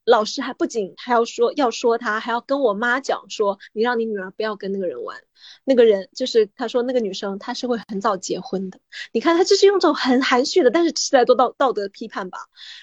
[0.05, 5.17] 老师还不仅还要说要说他，还要跟我妈讲说，你让你女儿不要跟那个人玩。
[5.63, 8.79] 那个人就是他说那个女生，她是会很早结婚的。
[9.11, 12.37] 你看他就是用这种很含蓄的，但是是在做道道德批判吧。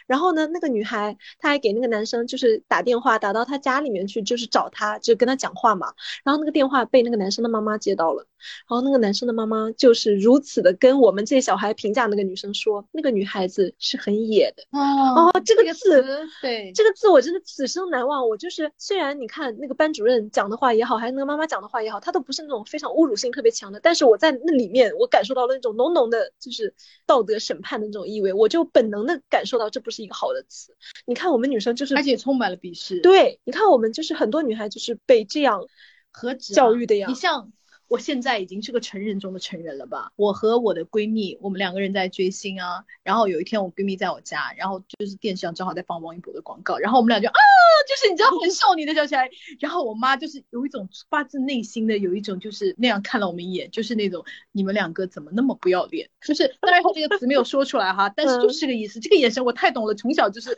[0.07, 5.93] 然后呢，那个女孩她还给那个男生就是打电话打到他家里面去，就是找他，就跟他讲话嘛。
[6.25, 8.27] 然后那个电话被那个男生的妈妈接到了。
[8.69, 14.63] 然后那个男生的妈妈就是如此的跟我们这些小孩评价那个女生说，那个女孩子是很野的。
[14.79, 16.03] 哦，这个字，
[16.41, 18.27] 对，这个字我真的此生难忘。
[18.27, 26.75] 我就是虽然你看那个班主任讲的话也好，还是那个妈妈讲的话也好，他都不是那种非常侮辱性特别强的，但是我在那里面我感受到了那种浓浓的就是
[27.07, 30.77] 道德审判的那种意味，我就本能的感受到这不是一个好的词。
[31.07, 33.01] 你看我们女生就是，而且充满了鄙视。
[33.01, 35.65] 对，你看我们就是很多女孩就是被这样
[36.11, 37.09] 何止教育的呀？
[37.09, 37.53] 你像。
[37.91, 40.13] 我现在已经是个成人中的成人了吧？
[40.15, 42.85] 我和我的闺蜜，我们两个人在追星啊。
[43.03, 47.41] 然后有一天我闺蜜在我家，然后就是电视上正好在放王一博的广告，然后我们俩就啊，
[47.89, 49.29] 就是你知道很少女的叫起来。
[49.59, 56.09] 然后我妈就是有一种发自内心的有一种就是那样看了我们一眼，就是那种你们两个怎么那么不要脸？
[56.25, 59.01] 就是当然她这个词没有说出来哈，但是就是这个意思。
[59.01, 60.57] 这个眼神我太懂了，从小就是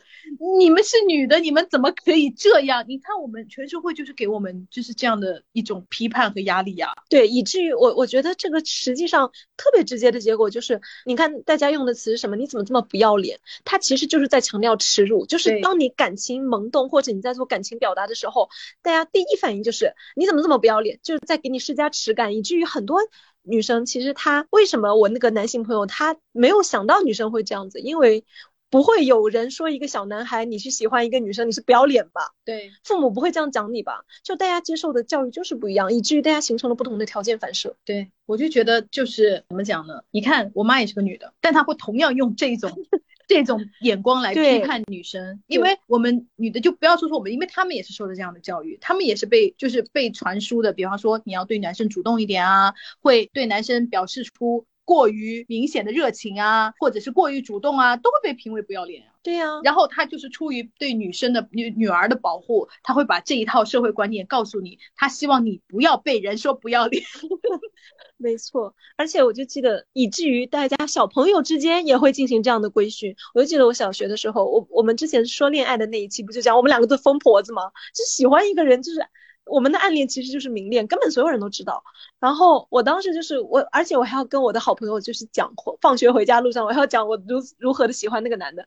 [0.59, 2.85] 你们是女的，你们怎么可以这样？
[2.87, 6.93] 你看我们全社会就是给我们就是这样的一种批判和压力呀。
[7.09, 7.22] 对。
[7.27, 12.37] 以至于我我觉得这个实际上特别直接的结果就是，你看大家用的词是什么？
[12.37, 13.41] 你怎么这么不要脸？
[13.65, 18.49] 他其实就是在强调耻辱，就是当你感情萌动或者你在做感情表达的时候，
[18.83, 20.99] 大家第一反应就是你怎么这么不要脸？
[21.03, 23.01] 就是在给你施加耻感，以至于很多
[23.43, 28.25] 女生其实她为什么我那个男性朋友他没有想到女生会这样子，因为。
[28.73, 32.31] 不会有人说一个小男孩，你去喜欢一个女生，你是不要脸吧？
[32.43, 34.07] 对，父母不会这样讲你吧？
[34.25, 37.77] 就大家接受的教育就是不一样，以至于大家形成了不同的条件反射。
[37.85, 40.01] 对，我就觉得就是怎么讲呢？
[40.11, 42.71] 你看我妈也是个女的，但她会同样用这种
[43.29, 54.65] 这种眼光来批判女生，因为我们女的就不要说说我们，因为他们也是受了这样的教育，他们也是被就是被传输的，比方说你要对男生主动一点啊，会对男生表示出。
[54.85, 59.09] 过于明显的热情啊，或者是过于主动啊，都会被评为不要脸啊。
[59.23, 67.05] 对呀，然后他就是出于对女生的女女儿的保护，他会把这一套社会观念告诉你，他希望你不要被人说不要脸。
[68.17, 73.15] 没错，而且我就记得，以至于大家小朋友之间也会进行这样的规训。
[73.35, 77.63] 我就记得我小学的时候，我我们之前说恋爱的那一期，不就讲我们两个都疯婆子吗？
[77.95, 79.07] 就喜欢一个人，就是。
[79.45, 81.83] 我们的暗恋其实就是明恋，根本所有人都知道。
[82.21, 88.67] 然后我当时就是我，而且我还要跟我的好朋友就是讲，放学回家路上我还要讲我如如何的喜欢那个男的。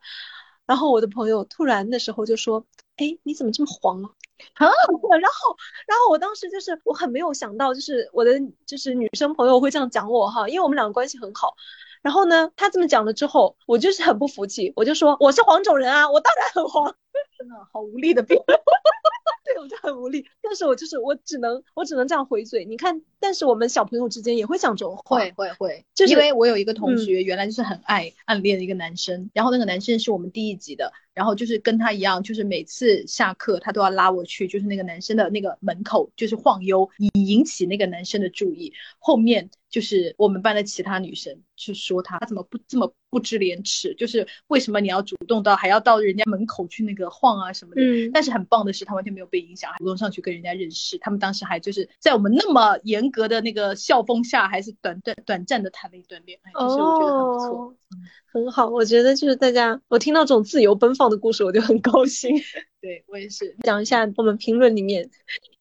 [0.66, 2.66] 然后我的朋友突然的时候就说
[2.98, 4.10] ：“哎，你怎么这么黄啊？”
[4.56, 5.56] 啊，然后
[5.88, 8.34] 然后我当时就是我很没有想到，就是我的
[8.66, 11.56] 就是女生朋友会这样讲我哈，因为我们两个关系很好。
[12.02, 16.96] 然后呢，他这么讲了之后，我就是很不服气，我就说我是黄种人啊，我当然很黄。
[17.38, 18.60] 真的好无力的辩论，
[19.45, 20.25] 对我就很无力。
[20.41, 22.65] 但是我就是我只能我只能这样回嘴。
[22.65, 38.73] 你看，但是我们小朋友之间也会讲这种话，会会会，就是因为我有一个同学，原来就是很爱暗恋的一个男生，然后那个男生是我们第一级的，然后就是跟他一样，就是每次下课他都要拉我去，就是那个男生的那个门口，就是晃悠，以引起那个男生的注意。
[38.97, 43.94] 后面就是我们班的其他女生去说他，他怎么不这么不知廉耻？
[43.96, 47.82] 就是为什么你要主动到还要到人家门口去那个晃啊什么的？
[47.82, 50.98] 嗯但是很棒的是，他完全没有被影响，还主动上去跟人家认识。
[51.00, 57.66] 他们当时还就是在我们那么严格的那个校风下，还是短短短暂的谈了一段恋爱，就是我觉得很不错。
[57.66, 57.76] 哦
[58.32, 58.68] 很好。
[58.68, 62.36] 我觉得就是大家，我听到这种自由奔放的故事，我就很高兴。
[62.86, 65.10] 对我也是，讲一下我们评论里面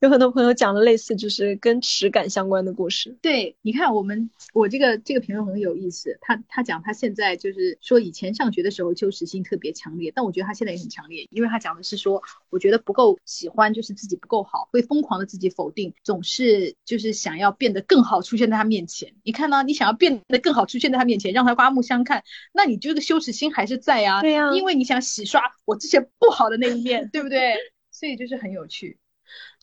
[0.00, 3.16] 有很多朋友讲了类似就是跟耻感相关的故事。
[3.22, 19.14] 对，你看我们我这个这个评论很有意思，他他讲他现在就是说以前上学的时候羞耻心特别强烈，但我觉得他现在也很强烈，因为他讲的是说，我觉得不够喜欢，就是自己不够好，会疯狂的自己否定，总是就是想要变得更好出现在他面前。
[19.22, 19.62] 你看呢？
[19.62, 27.55] 你想要变得更好出现在他面前，让他刮目相看，那你这个羞耻心还是在啊，对呀因为你想洗刷我之前不好的那一面，对不对？
[27.92, 28.98] 所以就是很有趣。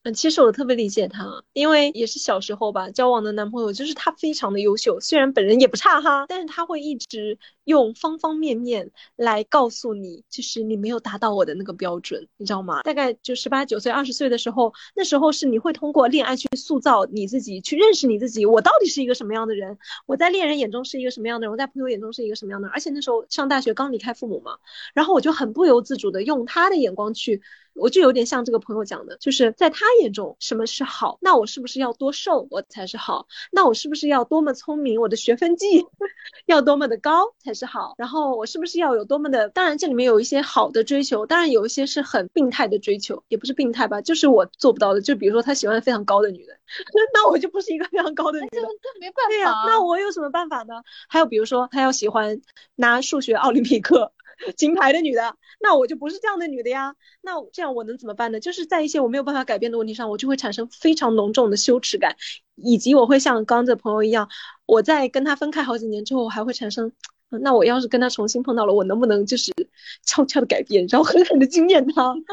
[0.03, 12.81] 嗯，其实我特别理解他，因为也是小时候吧，交往的男朋友就是他非常的优秀，虽然本人也不差哈，但是他会一直用方方面面来告诉你，就是你没有达到我的那个标准，你知道吗？
[12.83, 19.77] 大概就十八九岁、二十岁的时候，那时候是你会通过恋爱去塑造你自己，去认识你自己，我到底是一个什么样的人？
[20.05, 21.51] 我在恋人眼中是一个什么样的人？
[21.51, 22.73] 我在朋友眼中是一个什么样的人？
[22.73, 24.57] 而且那时候上大学刚离开父母嘛，
[24.93, 27.41] 然后我就很不由自主的用他的眼光去。
[27.73, 33.27] 我就有点像这个朋友讲的，就是在他眼中什么是好，那我是不是要多瘦我才是好？
[33.49, 35.85] 那我是不是要多么聪明，我的学分绩
[36.45, 37.95] 要多么的高才是好？
[37.97, 39.49] 然后我是不是要有多么的？
[39.49, 45.01] 当然这里面有一些好的追求，当然有一些是很病态的追求，也不是病态吧，就是我做不到的。
[45.01, 46.57] 就比如说他喜欢非常高的女人，
[47.13, 48.63] 那我就不是一个非常高的女人。
[48.99, 50.75] 没办法对呀、那我有什么办法呢？
[51.07, 52.41] 还有比如说他要喜欢
[52.75, 54.11] 拿数学奥林匹克
[54.57, 56.95] 金牌的女的，那我就不是这样的女的呀。
[57.21, 58.39] 那这样我能怎么办呢？
[58.39, 62.15] 就是在一些我没有办法改变的问题上，我就会产生非常浓重的羞耻感，
[62.55, 64.29] 以及我会像刚刚这朋友一样，
[64.65, 66.91] 我在跟他分开好几年之后，我还会产生。
[67.31, 69.51] 呃那我要是跟他重新碰到了，我能不能就是
[70.05, 72.13] 悄悄的改变，然后狠狠的惊艳他？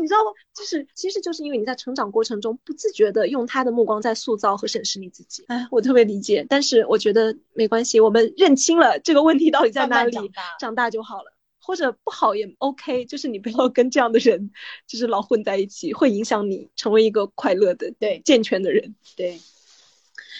[0.00, 0.30] 你知道吗？
[0.54, 5.44] 就是，其实就是因为你在成长过程中不自觉的用他的目光在塑造和审视你自己。
[5.48, 11.32] 哎，我特别理解，但是我觉得没关系，我们认清了这个问题到底在哪里，慢慢长大长大就好了。
[11.60, 14.50] 或者不好也 OK，就是你不要跟这样的人，
[14.86, 18.94] 就是老混在一起，会影响你成为一个快乐的、对健全的人。
[19.16, 19.38] 对，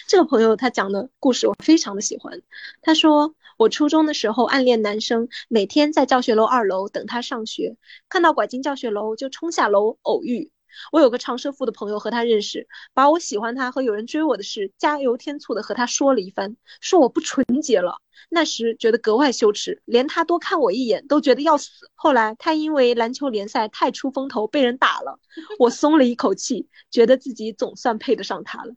[0.09, 2.41] 这个朋友他讲的故事我非常的喜欢。
[2.81, 7.77] 他说，我初中的时候暗恋男生，每天在教学楼二楼等他上学，
[8.09, 10.49] 看到拐进教学楼就冲下楼偶遇。
[10.91, 17.99] 我有个长舌妇的朋友和他认识，把我喜欢他和有人追我的事加油添醋的和他说了一番，说我不纯洁了。
[18.29, 21.69] 那时觉得格外羞耻，连他多看我一眼都觉得要死。
[21.93, 25.19] 后来他因为篮球联赛太出风头被人打了，
[25.59, 28.73] 我松了一口气，觉得自己总算配得上他了。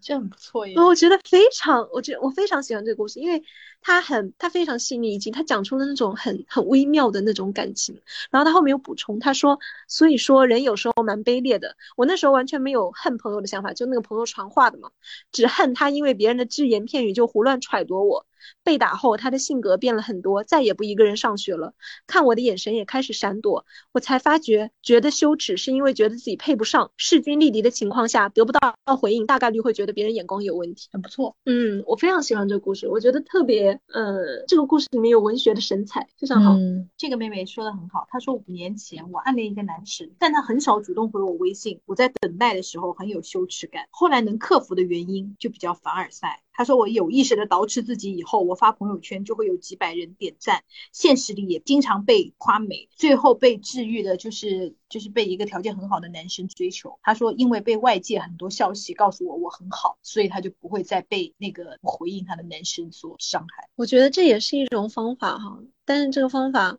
[0.00, 0.74] 这很不错耶。
[0.76, 3.42] 我觉得非常，我觉得我非常喜欢这个故事，因为
[3.82, 8.00] 它很，他非常细腻，以及他讲出了那种很很微妙的那种感情。
[8.30, 11.76] 然后他后面有补充，他说，所以说人有时候蛮卑劣的。
[11.96, 14.90] 我那时候完全没有恨朋友的想法，就那个朋友传话的嘛，
[15.32, 18.26] 只恨他因为别人的只言片语就胡乱揣度我。
[18.62, 21.74] 被打后，他的性格变了很多，再也不一个人上学了，
[22.06, 23.66] 看我的眼神也开始闪躲。
[23.92, 30.88] 我才发觉，觉得羞耻是因为觉得自己配不上，势均力敌的情况下得不到回应，大概率会觉得别人眼光有问题。
[30.90, 31.36] 很不错。
[31.44, 36.52] 嗯，我非常喜欢这个故事，我觉得特别，呃，这个故事里面有文学的神采，非常好。
[36.54, 46.42] 嗯，这个妹妹说的很好，她说五年前我暗恋一个男神，但他很少主动回我微信，我在等待的时候很有羞耻感，后来能克服的原因就比较凡尔赛。
[46.60, 56.98] 她说我有意识的捯饬自己以后，我发朋友圈就会有几百人点赞，现实里也经常被夸美，最后被治愈的就是就是被一个条件很好的男生追求。
[57.02, 63.70] 她说因为被外界很多消息告诉我我很好，所以她就不会再被那个回应她的男生所伤害。
[63.74, 66.76] 我觉得这也是一种方法哈，但是这个方法，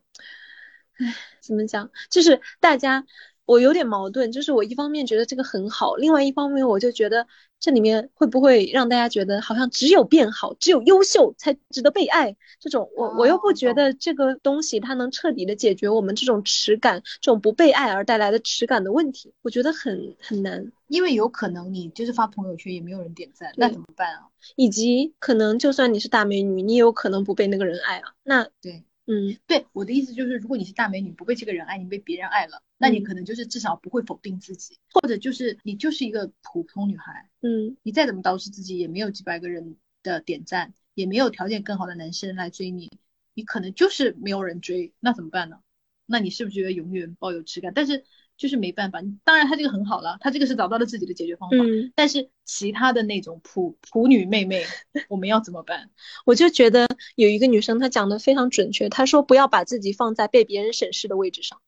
[0.99, 1.89] 唉，怎么讲？
[2.11, 3.03] 就是大家，
[3.45, 7.27] 我有点矛盾，就是我一方面觉得这个很好，另外一方面我就觉得
[7.59, 12.35] 这里面会不会让大家觉得好像只有变好，只有优秀才值得被爱？
[12.59, 20.71] 这种我我又不觉得这个东西它能彻底的解决我们这种耻感、这种不被爱而带来的耻感的问题，我觉得很很难。
[20.87, 24.27] 因为有可能你就是发朋友圈也没有人点赞，那怎么办啊？
[24.55, 28.13] 以及可能就算你是大美女，你也有可能不被那个人爱啊。
[28.23, 42.91] 那对，嗯，对，我的意思就是，如果你是大美女，不被这个人爱，你被别人爱了，那你可能就是至少不会否定自己，或者就是你就是一个普通女孩，嗯，你再怎么捯饬自己，也没有几百个人的点赞，也没有条件更好的男生来追你，
[43.33, 45.59] 你可能就是没有人追，那怎么办呢？
[46.05, 47.73] 那你是不是觉得永远抱有质感？
[47.73, 48.05] 但是
[48.41, 51.57] 就是没办法，当然他这个很好了，他这个是找到了自己的解决方法。
[51.57, 54.65] 嗯，但是其他的那种普普女妹妹，
[55.09, 55.91] 我们要怎么办？
[56.25, 61.61] 我就觉得有一个女生她讲的非常准确，她说不要把自己放在被别人审视的位置上。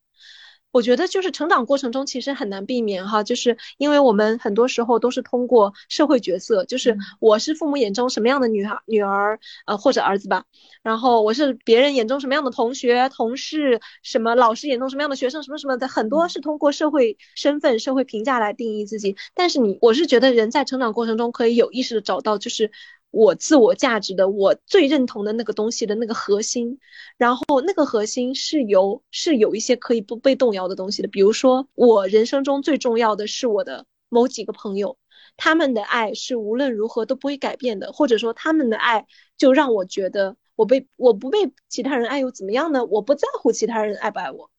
[0.74, 10.46] 我觉得就是成长过程中其实很难避免哈，就是因为我们很多时候都是通过社会角色，就是我是父母眼中什么样的女孩、女儿，呃或者儿子吧，
[10.82, 19.16] 然后我是别人眼中什么样的同学、同事，什么老师眼中什么样的学生，什么什么的，很多是通过社会身份、社会评价来定义自己。
[19.36, 22.72] 但是你，我是觉得人在成长过程中可以有意识的找到，就是。
[23.14, 26.80] 我自我价值的，我最认同的那个东西的那个核心，
[27.16, 34.98] 然后那个核心是由是有一些可以不被动摇的东西的，比如说我人生中最重要的是我的某几个朋友，
[35.38, 39.06] 他们的爱是无论如何都不会改变的，或者说他们的爱
[39.38, 42.84] 就让我觉得我被我不被其他人爱又怎么样呢？
[42.84, 44.50] 我不在乎其他人爱不爱我，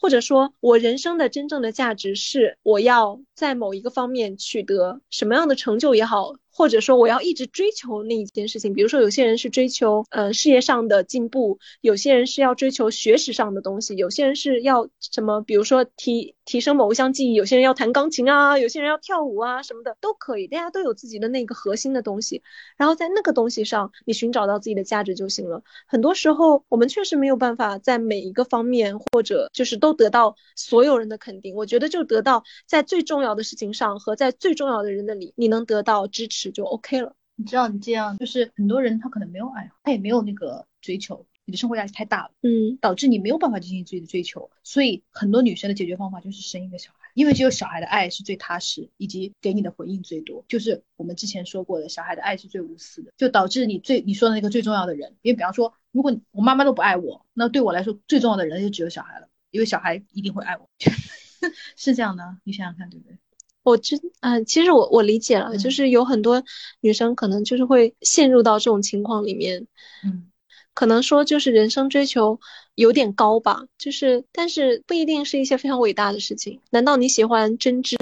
[0.00, 6.32] 或者说我人生的真正的价值是我要在某一个方面取得什么样的成就也好。
[6.54, 22.40] 或者说我要一直追求那一件事情，比如说有些人是追求呃事业上的进步，有些人是要追求学识上的东西，有些人是要什么，比如说提提升某一项技艺，有些人要弹钢琴啊，有些人要跳舞啊什么的都可以，大家都有自己的那个核心的东西，
[22.76, 25.62] 然后在那个东西上你寻找到自己的价值就行了。
[25.88, 36.43] 很多时候我们确实没有办法在每一个方面或者就是都得到所有人的肯定，我觉得就得到在最重要的事情上和在最重要的人那里你能得到支持。
[36.50, 37.14] 就 OK 了。
[37.36, 44.50] 你知道，你这样就是很多人他可能没有爱好，他也没有那个追求，你的生活压力太大了，嗯，导致你没有办法进行自己的追求。
[44.62, 50.44] 所以很多女生的解决方法就是生一个小孩，因为只有小孩的爱是最踏实，以及给你的回应最多。
[50.46, 55.16] 就是我们之前说过的，小孩的爱是最无私的，就导致你最你说的那个最重要的人。
[55.22, 60.70] 因为比方说，如果我妈妈都不爱我，那对我来说最重要的人就只有小孩了，因为小孩一定会爱我，
[61.76, 62.36] 是这样的。
[62.44, 63.18] 你想想看，对不对？
[63.64, 66.44] 我真啊，其实我我理解了，就是有很多
[66.80, 69.66] 女生可能就是会陷入到这种情况里面，
[70.04, 70.30] 嗯，
[70.74, 72.38] 可能说就是人生追求
[72.74, 76.60] 有点高吧，就是但是不一定是一些非常伟大的事情。
[76.70, 77.96] 难道你喜欢针织，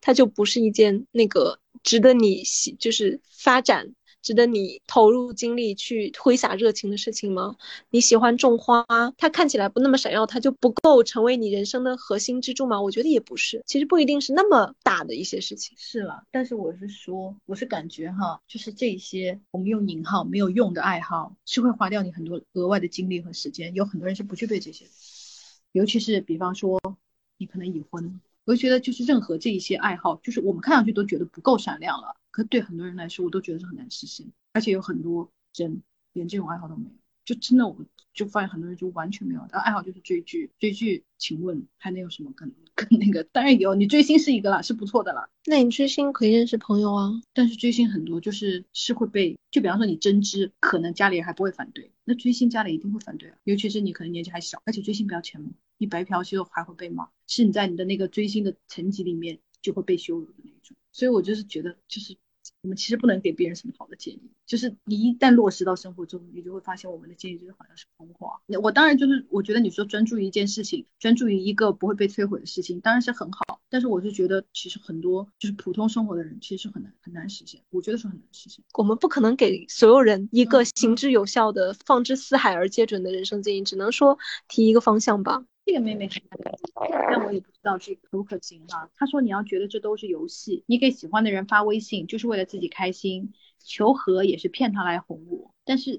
[0.00, 3.94] 它就不是一件那个值得你喜就是发展？
[4.24, 7.56] 值得你投入精力去挥洒热情的事情吗？
[7.90, 8.86] 你喜欢种花，
[9.18, 12.80] 它看起来不那么闪耀，它就不够成为你人生的核心支柱吗？
[12.80, 15.76] 我觉得也不是，其实不一定是那么大的一些事情。
[15.76, 23.74] 是了，但是我是说，我是感觉哈，就是这些我们用引号没有用的爱好，是会花掉你很多额外的精力和时间。
[23.74, 24.90] 有很多人是不具备这些的，
[25.72, 26.80] 尤其是比方说
[27.36, 32.14] 你可能已婚，我就觉得就是任何这一些爱好，就是我们看上去都觉得不够闪亮了。
[32.30, 35.82] 可对很多人来说，我都觉得是很难实现，而且有很多人
[36.12, 36.90] 连这种爱好都没有，
[37.24, 37.76] 就真的我
[38.12, 43.22] 就发现很多人就完全没有，他爱好就是追剧，追剧，请问还能有什么更更那个？
[43.24, 45.28] 当然有，你追星是一个啦，是不错的啦。
[45.46, 55.50] 那你追星可以认识朋友啊，但是追星很多就是是会被，就比方说你针织，可能家里人还不会反对，那追星家里一定会反对啊，尤其是你可能年纪还小，而且追星不要钱吗？
[55.78, 62.16] 你白嫖其实还会被骂，是你在你的那个追星的层级里面就会被羞辱的那种，所以我就是觉得就是。
[62.60, 68.38] 我们其实不能给别人什么好的建议，就是你一旦落实到生活中，你就会发现我们的建议就是好像是空话。
[68.62, 73.60] 我当然就是我觉得你说专注于一件事情，专注于一个不会被摧毁的事情，当然是很好。
[73.70, 78.62] 但是我是觉得其实很多就是普通生活的人其实是很难很难实现，我觉得是很难实现。
[78.74, 84.18] 我们不可能给所有人一个行之有效的、放之四海而皆准的人生建议，只能说
[84.48, 85.44] 提一个方向吧。
[85.66, 86.22] 这个妹妹很
[87.10, 88.90] 但我也不知道这可不可行哈。
[88.96, 95.54] 她说你要觉得这都是游戏，你给喜欢的人发微信就是为了自己开心，求和也是骗他来哄我。
[95.64, 95.98] 但是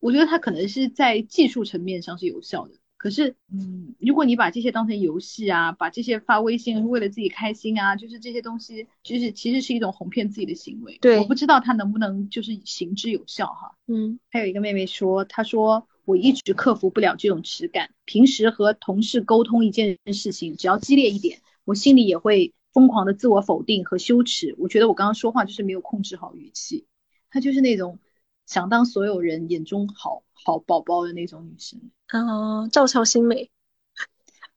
[0.00, 2.74] 我觉得他可能是在技术层面上是有效的。
[2.96, 10.98] 可是，嗯，如果你把这些当成游戏啊，把这些发微信是为了自己开心啊，就是这些东西，就是其实是一种哄骗自己的行为。
[11.00, 13.76] 对，我不知道他能不能就是行之有效哈。
[13.86, 15.86] 嗯，还有一个妹妹说，她说。
[16.08, 24.54] 我一直克服不了这种耻感，平时和同事沟通一件事情，只要激烈一点，我心里也会疯狂的自我否定和羞耻。
[24.56, 26.86] 我觉得我刚刚说话就是没有控制好语气，
[27.28, 27.98] 她就是那种
[28.46, 33.50] 想当所有人眼中好好宝宝的那种女生啊，赵乔新美。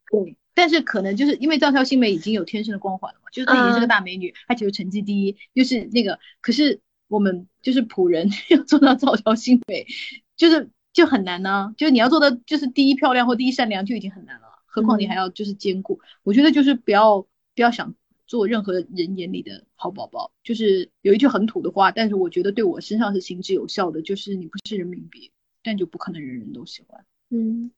[0.10, 6.80] 对，但是可能就是因为赵跳新美已经有天生的光环了嘛，就是她已经是个大美女，她其实成绩第一，就是那个，可是
[7.10, 9.86] 我们就是普人 要做到赵跳新美，
[10.38, 17.22] 就是就很难呢，就是你要做的就是第一漂亮或第一善良就已经很难了，何况你还要就是兼顾，我觉得就是不要
[17.56, 17.94] 不要想
[18.28, 25.32] 做任何人眼里的好宝宝，就是有一句很土的话，但是我觉得对我身上是行之有效的，就是你不是人民币，
[25.64, 27.06] 但就不可能人人都喜欢。
[27.30, 27.72] 嗯，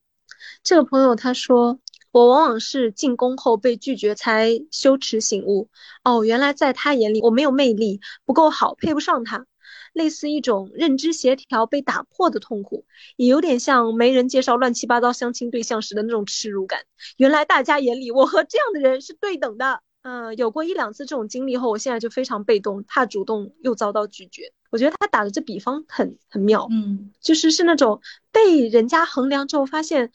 [0.64, 1.80] 这个朋友他说，
[2.12, 5.70] 我往往是进宫后被拒绝才羞耻醒悟，
[6.04, 9.46] 哦，原来在他眼里我没有魅力，不够好，配不上他，
[9.94, 12.86] 类似一种认知协调被打破的痛苦，
[13.16, 16.82] 也有点像没人介绍乱七八糟相亲对象时的那种耻辱感。
[17.18, 19.82] 原来大家眼里我和这样的人是对等的。
[20.02, 24.52] 嗯，有过一两次这种经历后，我现在就非常被动，怕主动又遭到拒绝。
[24.70, 30.12] 我觉得他打的这比方很很妙，嗯，就是是那种被人家衡量之后发现，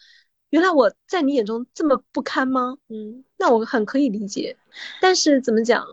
[0.51, 2.77] 原来我在你眼中这么不堪吗？
[2.91, 4.59] 嗯，那我很可以理解。
[5.01, 5.87] 但是怎么讲，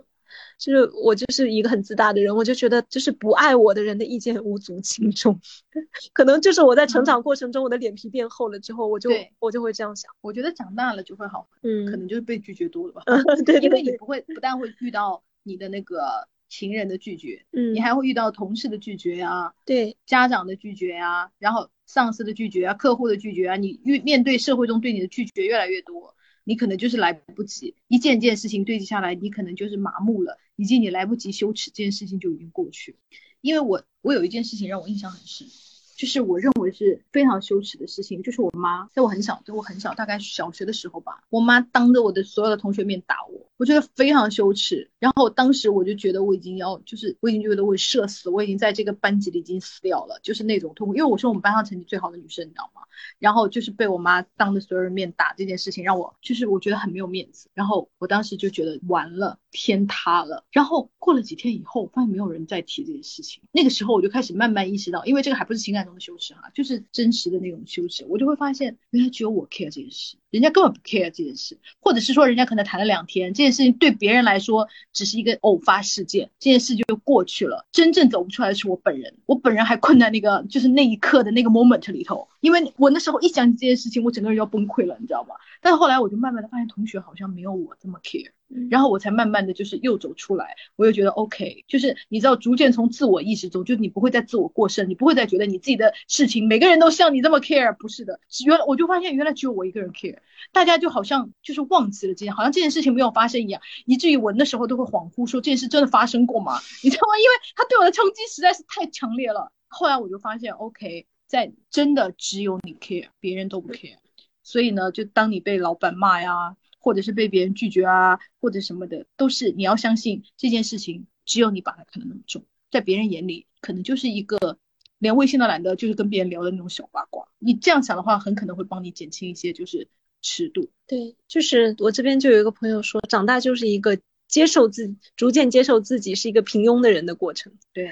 [0.57, 5.39] 就是我就是一个很自大的人，我就觉得就是不爱我的人的意见无足轻重。
[6.13, 10.11] 可能就是我在成长过程中，我的脸皮变厚了之后，我就我就会这样想。
[10.21, 13.03] 我觉得长大了就会好，嗯，可能就是被拒绝多了吧。
[13.45, 32.97] 对因为对对，你不会不但会遇到你的那个情人的拒绝，嗯，你还会遇到同事的拒绝啊，对，家长的拒绝啊，然后上司的拒绝啊，客户的拒绝啊，你遇面对社会中对你的拒绝越来越多，你可能就是来不及，一件件事情堆积下来，你可能就是麻木了，以及你来不及羞耻，这件事情就已经过去。
[33.41, 35.47] 因为我我有一件事情让我印象很深，
[35.95, 44.91] 就是我认为是非常羞耻的事情，就是我妈在我很小，在我很小，大概小学的时候吧，我妈当着我的所有的同学面打我，我觉得非常羞耻。
[45.05, 50.95] 然后当时我就觉得我已经要，就是我已经觉得我社死，我已经在这个班级里已经死掉了，就是那种痛苦。
[50.95, 52.81] 因为我是我们班上成绩最好的女生，你知道吗？
[53.19, 57.49] 然后就是被我妈当着所有人面打这件事情，让我就是我觉得很没有面子。
[57.53, 60.43] 然后我当时就觉得完了，天塌了。
[60.49, 63.43] 然后过了几天以后，发现没有人再提这件事情。
[63.51, 68.03] 那个时候我就开始慢慢意识到，因为这个还不是情感中的羞耻哈，就是真实的那种羞耻。
[68.09, 77.67] 我就会发现，原来只有我 care 这件事，人家根本不 care 这件事，或者是说人家可能谈了两天，这件事情对别人来说只是一个偶发事件，这件事就过去了。
[77.71, 85.35] 真正走不出来的是我本人，我本人还困在那个就是那一刻的那个 moment 里头，因为我那时候一想起这件事情，我整个人要崩溃了，你知道吗？
[85.61, 88.31] 但是后来我就慢慢的发现，同学好像没有我这么 care。
[88.69, 100.19] 然后我才慢慢的就是又走出来，我又觉得 OK，就是你知道，逐渐从自我意识中，就是你不会再自我过剩，你不会再觉得你自己的事情每个人都像你这么 care，不是的，原来我就发现原来只有我一个人 care，
[100.51, 106.59] 大家就好像就是忘记了这件，好像这件事情没有发生一样，以至于我那时候都会恍惚说这件事真的发生过吗？
[106.83, 107.17] 你知道吗？
[107.17, 109.51] 因为他对我的冲击实在是太强烈了。
[109.67, 113.97] 后来我就发现 OK，在真的只有你 care，别人都不 care，
[114.43, 116.55] 所以呢，就当你被老板骂呀。
[116.85, 124.59] 或者是被别人拒绝啊，或者什么的，都是你要相信这件事情，只有你把它看得那么重，在别人眼里可能就是一个
[124.99, 127.27] 连微信都懒得就是跟别人聊的那种小八卦。
[127.39, 129.87] 你这样想的话，很可能会帮你减轻一些就是
[130.21, 130.69] 尺度。
[130.85, 137.51] 对，就是我这边就有一个朋友说，长大就是一个接受自己，逐渐接受自己是一个平庸的人的过程。
[137.73, 137.91] 对，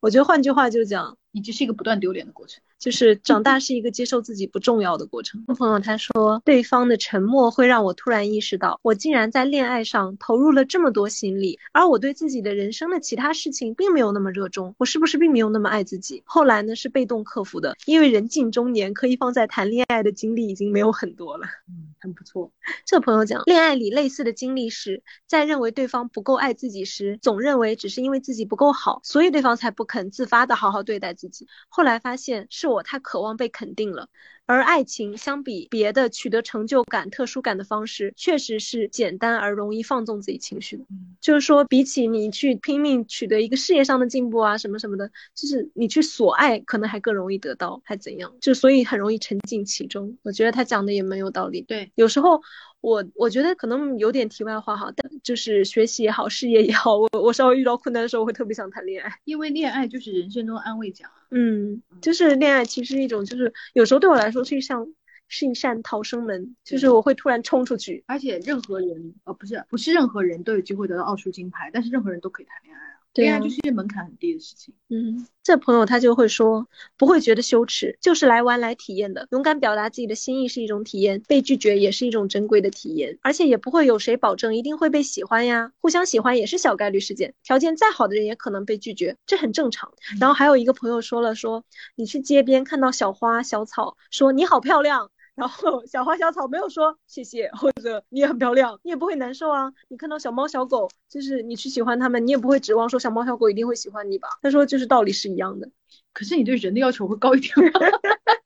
[0.00, 2.62] 我觉得换句话就讲，以及是一个不断丢脸的过程。
[2.78, 5.44] 就是长大是一个接受自己不重要的过程。
[5.58, 14.74] 朋友他说，对方的沉默会让我突然意识到，我竟然在恋爱上投入了这么多心力，而我对自己的人生的其他事情并没有那么热衷。
[14.78, 16.22] 我是不是并没有那么爱自己？
[16.24, 21.46] 后来呢，是被动克服的，因为人近中年，可以放在谈恋爱的精力已经没有很多了。
[21.68, 22.50] 嗯， 很不错。
[22.84, 31.46] 这朋友讲，恋爱里类似的经历是在认为对方不够爱自己时，总认为只是因为自己不够好，所以对方才不肯自发的好好对待自己。
[31.68, 32.72] 后来发现是。
[32.72, 34.08] 我太渴望被肯定了，
[34.46, 40.84] 而爱情相比别的取得成就感、特殊感的方式，确实是简单而容易放纵自己情绪的。
[41.20, 48.34] 就是说，比起你去拼命取得一个事业上的进步啊，什么什么的，就是你去索爱，可能还更容易得到，还怎样？
[48.40, 50.18] 就所以很容易沉浸其中。
[50.22, 51.62] 我觉得他讲的也蛮有道理。
[51.62, 52.42] 对，有时候
[52.82, 61.08] 我我觉得可能有点题外话哈，但就是学习也好，事业也好，我我稍微遇到困难的时候，我会特别想谈恋爱，因为恋爱就是人生中的安慰奖。
[61.30, 64.84] 嗯，就是恋爱其实一种，就是有时候对我来说是一扇
[65.28, 72.82] 是一扇逃生门，就是我会突然冲出去，而且任何人呃不是不是任何人都有机会得到奥数金牌，但是任何人都可以谈恋爱
[73.20, 73.22] 啊。
[73.22, 74.74] 恋爱就是门槛很低的事情。
[74.88, 79.26] 嗯，这朋友他就会说，不会觉得羞耻，就是来玩来体验的。
[79.30, 85.72] 勇敢表达自己的心意是一种体验，被拒绝也是一种珍贵的体验，而且也不会有谁保证一定会被喜欢呀。
[85.80, 89.92] 互相喜欢也是小概率事件，条件再好的人也可能被拒绝，这很正常。
[90.20, 91.64] 然后还有一个朋友说了，说
[91.96, 95.10] 你去街边看到小花小草，说你好漂亮。
[95.34, 99.72] 然后小花小草没有说谢谢，或者你也很漂亮，你也不会难受啊。
[99.88, 104.28] 你看到小猫小狗，就是你去喜欢它们，你也不会指望说小猫小狗一定会喜欢你吧？
[104.42, 105.70] 他说就是道理是一样的。
[106.12, 107.80] 可是你对人的要求会高一点吗？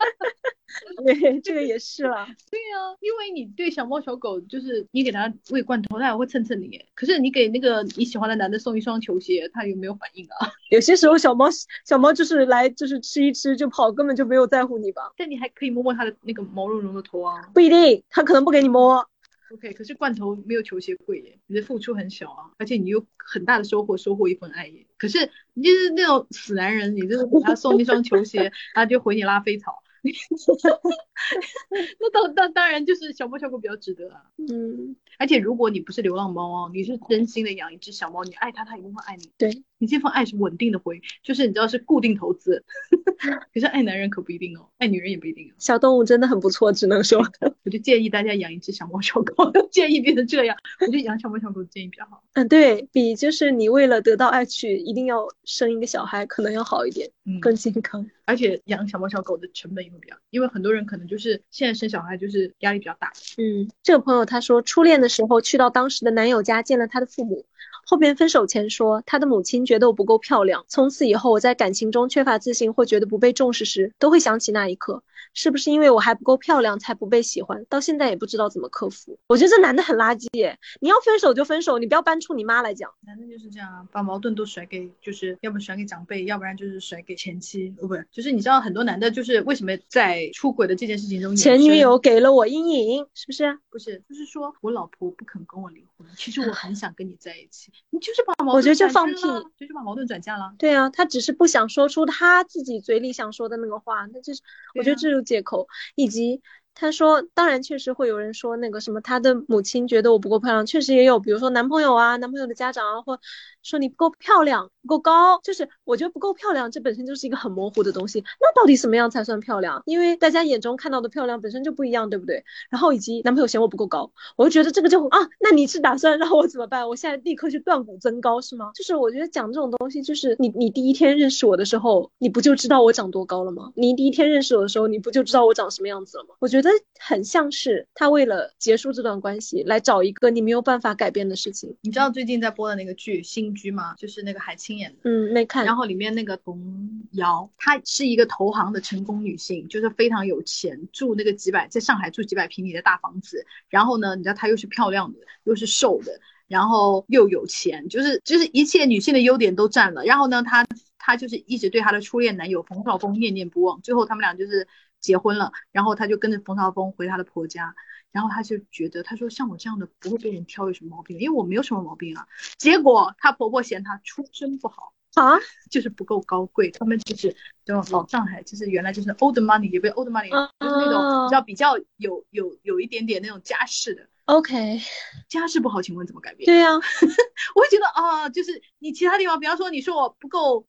[1.04, 2.26] 对，这个也是啦。
[2.50, 6.80] 对呀，因为你对小猫小狗，就是你给它喂罐头，它也会蹭蹭你。
[6.94, 10.50] 可是你给那个你喜欢的男的送一双球鞋，他有没有反应啊？
[10.70, 11.46] 有些时候小猫
[11.84, 15.12] 小猫就是来就是吃一吃就跑，根本就没有在乎你吧？
[15.16, 17.40] 但你还可以摸摸它的那个毛茸茸的头啊。
[17.54, 19.06] 不一定，它可能不给你摸。
[19.52, 24.84] OK，可是罐头没有球鞋贵耶，你的付出很小啊，而且你有很大的收获，收获一份爱耶。
[24.98, 29.84] 可是你就是那种死男人，你就是给他送一双球鞋，他就回你拉菲草。
[31.98, 34.22] 那当当当然就是小猫小狗比较值得啊。
[34.36, 39.30] 嗯，而且如果你不是流浪猫哦，你是真心的养一只小猫，你爱它，它一定会爱你。
[39.38, 42.64] 对你这份爱是稳定的回，就是你知道是固定投资。
[43.52, 45.54] 可是爱男人可不一定哦，爱女人也不一定哦。
[45.58, 47.18] 小动物真的很不错，只能说，
[47.64, 49.50] 我就建议大家养一只小猫小狗。
[49.70, 52.22] 建议变成这样，我觉得养小猫小狗建议比较好。
[52.34, 58.06] 嗯，对比就是你为了得到爱去一定要生一个小孩，可能要好一点，嗯，更健康。
[58.24, 63.12] 而且养小猫小狗的成本也会比较，因为很多人可能就是现在生小孩就是压力比较大。
[63.38, 67.46] 嗯，这个朋友他说初恋的时候去到当时的男友家见了他的父母，
[67.88, 75.04] 后边分手前说他的母亲觉得我不够漂亮，从此以后我在感情中缺乏自信或觉得不被重视时，都会想起那一刻。
[75.32, 77.62] 是不是因为我还不够漂亮才不被喜欢？
[77.68, 79.18] 到现在也不知道怎么克服。
[79.26, 80.58] 我觉得这男的很垃圾耶！
[80.80, 82.90] 你要分手就分手，你不要搬出你妈来讲。
[83.06, 87.74] 男的就是这样啊，把矛盾都甩给，就是要不甩给长辈，要不然就是甩给前妻。
[87.80, 93.58] 哦，不是，就是你知道很多男的，就是为什么在出轨的这件事情中，前女友给了我阴影，是不是？
[93.68, 99.20] 不是，就是说我老婆不肯跟我离婚，其实我很想跟你在一起，你就是把矛盾，我觉得这放屁，
[99.56, 100.52] 就是把矛盾转嫁了。
[100.58, 104.42] 对啊，他只是不想说出他自己嘴里想说的那个话，那就是
[104.78, 105.66] 我觉得这是借口。
[105.94, 106.42] 以及
[106.74, 113.18] 他说，当然确实会有人说那个什么，他的母亲觉得我不够漂亮，确实也有，比如说男朋友啊，男朋友的家长啊，或
[113.66, 118.24] 说你不够漂亮，不够高，就是我觉得不够漂亮，这本身就是一个很模糊的东西。
[118.40, 119.82] 那到底什么样才算漂亮？
[119.86, 122.44] 因为大家眼中看到的漂亮本身就不一样，对不对？
[122.70, 126.88] 然后以及男朋友嫌我不够高，我就觉得这个就啊，那你是打算让我怎么办？
[126.88, 128.70] 我现在立刻去断骨增高是吗？
[128.74, 133.72] 就是我觉得讲这种东西，就是你你第一天认识我的时候，你不就知道我长多高了吗？
[133.74, 136.36] 你第一天认识我的时候，你不就知道我长什么样子了吗？
[136.38, 141.76] 我觉得很像是他为了结束这段关系，来找一个你没有办法改变的事情。
[141.80, 143.94] 你知道最近在播的那个剧《新居》吗？
[143.96, 144.98] 就是那个海清演的。
[145.04, 145.64] 嗯，没看。
[145.64, 153.44] 然后里面那个童瑶，她是一个投行的成功女性，就是非常有钱，住那个几百，在上海住几百平米的大房子。
[153.68, 160.04] 然后呢，你知道她又是漂亮的，又是瘦的，然后又有钱，就是就是一切女性的优点都占了。
[160.04, 160.66] 然后呢，她
[160.98, 163.80] 她就是一直对她的初恋男友冯绍峰念念不忘。
[163.82, 164.68] 最后他们俩就是
[165.00, 167.74] 结婚了，然后她就跟着冯绍峰回她的婆家。
[168.12, 172.26] 然后他就觉得，他说像我这样的不会被人挑有什么毛病，因为我没有什么毛病啊。
[172.58, 175.38] 结果她婆婆嫌她出身不好啊，
[175.70, 176.70] 就是不够高贵。
[176.70, 177.34] 他们就是
[177.64, 180.30] 这种老上海，就是原来就是 old money，也不 old money，
[180.60, 184.08] 就是那种比较比较有有有一点点那种家世的。
[184.24, 184.80] OK，
[185.28, 186.46] 家世不好，请问怎么改变？
[186.46, 186.72] 对呀、
[187.54, 190.66] 我会觉得啊，就是你其他地方，比方说你说我不够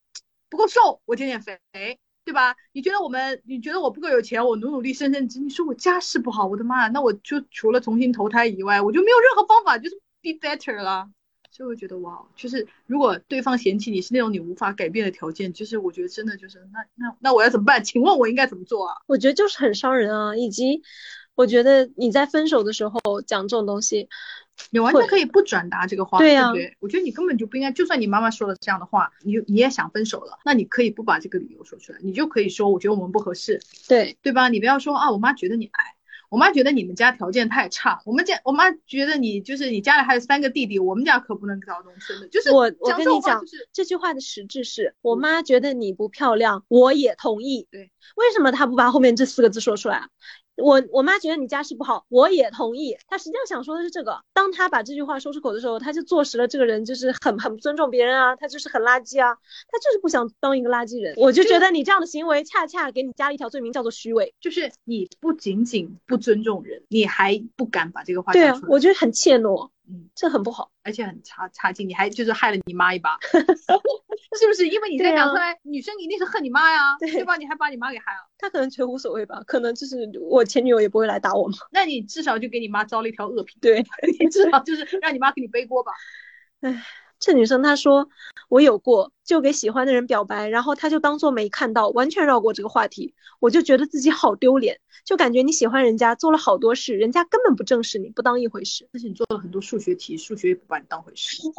[0.50, 1.60] 不够瘦，我减减肥。
[2.28, 2.58] 对吧？
[2.74, 5.40] 你觉得我们，你觉得我不够有钱，我努努力升升职。
[5.40, 11.08] 你说我家世不好，我的妈，那我就除了重新投胎以外，我就没有任何方法，就是 be better 了。
[11.52, 17.82] 所以我觉得哇，就是如果对方嫌弃你是那种你无法改变的条件，就是我觉得真的就是那那那我要怎么办？
[17.82, 18.96] 请问我应该怎么做啊？
[19.08, 20.82] 我觉得就是很伤人啊，以及
[21.34, 24.10] 我觉得你在分手的时候讲这种东西。
[24.72, 26.78] 你完全可以不转达这个话，对呀、啊，对不对？
[26.80, 34.18] 我觉得你根本就不应该，就算你妈妈说了这样的话，你你也想分手了，那你可以不把这个理由说出来，你就可以说，我觉得我们不合适，对。
[34.22, 34.50] 对吧？
[34.50, 35.96] 你不要说啊，我妈觉得你矮，
[36.30, 50.10] 我妈觉得你们家条件太差，我们家我妈觉得你就是你家里还有三个弟弟，我们家可不能搞农村的，就是我我跟你讲，就是这句话的实质是我妈觉得你不漂亮，我也同意，对，为什么她不把后面这四个字说出来？
[50.58, 52.98] 我我妈觉得你家世不好，我也同意。
[53.08, 54.20] 她实际上想说的是这个。
[54.34, 59.36] 当她把这句话说出口的时候，她就坐实了这个人就是很很不尊重别人啊，他就是很垃圾啊，
[59.70, 61.14] 他就是不想当一个垃圾人。
[61.18, 64.34] 我就觉得你这样的行为恰恰给你加了一条罪名，叫做虚伪。
[64.42, 74.68] 就是你不仅仅不尊重人，你还不敢把这个话对啊，我觉得很怯懦，嗯，这很不好，而且很差差劲，你还就是害了你妈一把， 是不是？
[74.68, 77.38] 因为你在讲出来，啊、女生一定是恨你妈呀，对对吧？
[77.38, 78.20] 你还把你妈给害了。
[78.38, 81.58] 她可能觉得无所谓吧，可能就是我前女友也不会来打我嘛。
[81.72, 83.82] 那你至少就给你妈招了一条恶评，对
[84.20, 85.94] 你至少就是让你妈给你背锅吧。
[86.62, 86.84] 唉，
[87.18, 88.10] 这女生她说
[88.50, 93.14] 我有过，就给喜欢的人表白，然后他就当做没看到，完全绕过这个话题。
[93.40, 98.88] 我就觉得自己好丢脸，就感觉你喜欢人家做了好多事，人家根本不正视你，不当一回事。
[98.92, 101.44] 但是你做了很多数学题，数学也不把你当回事。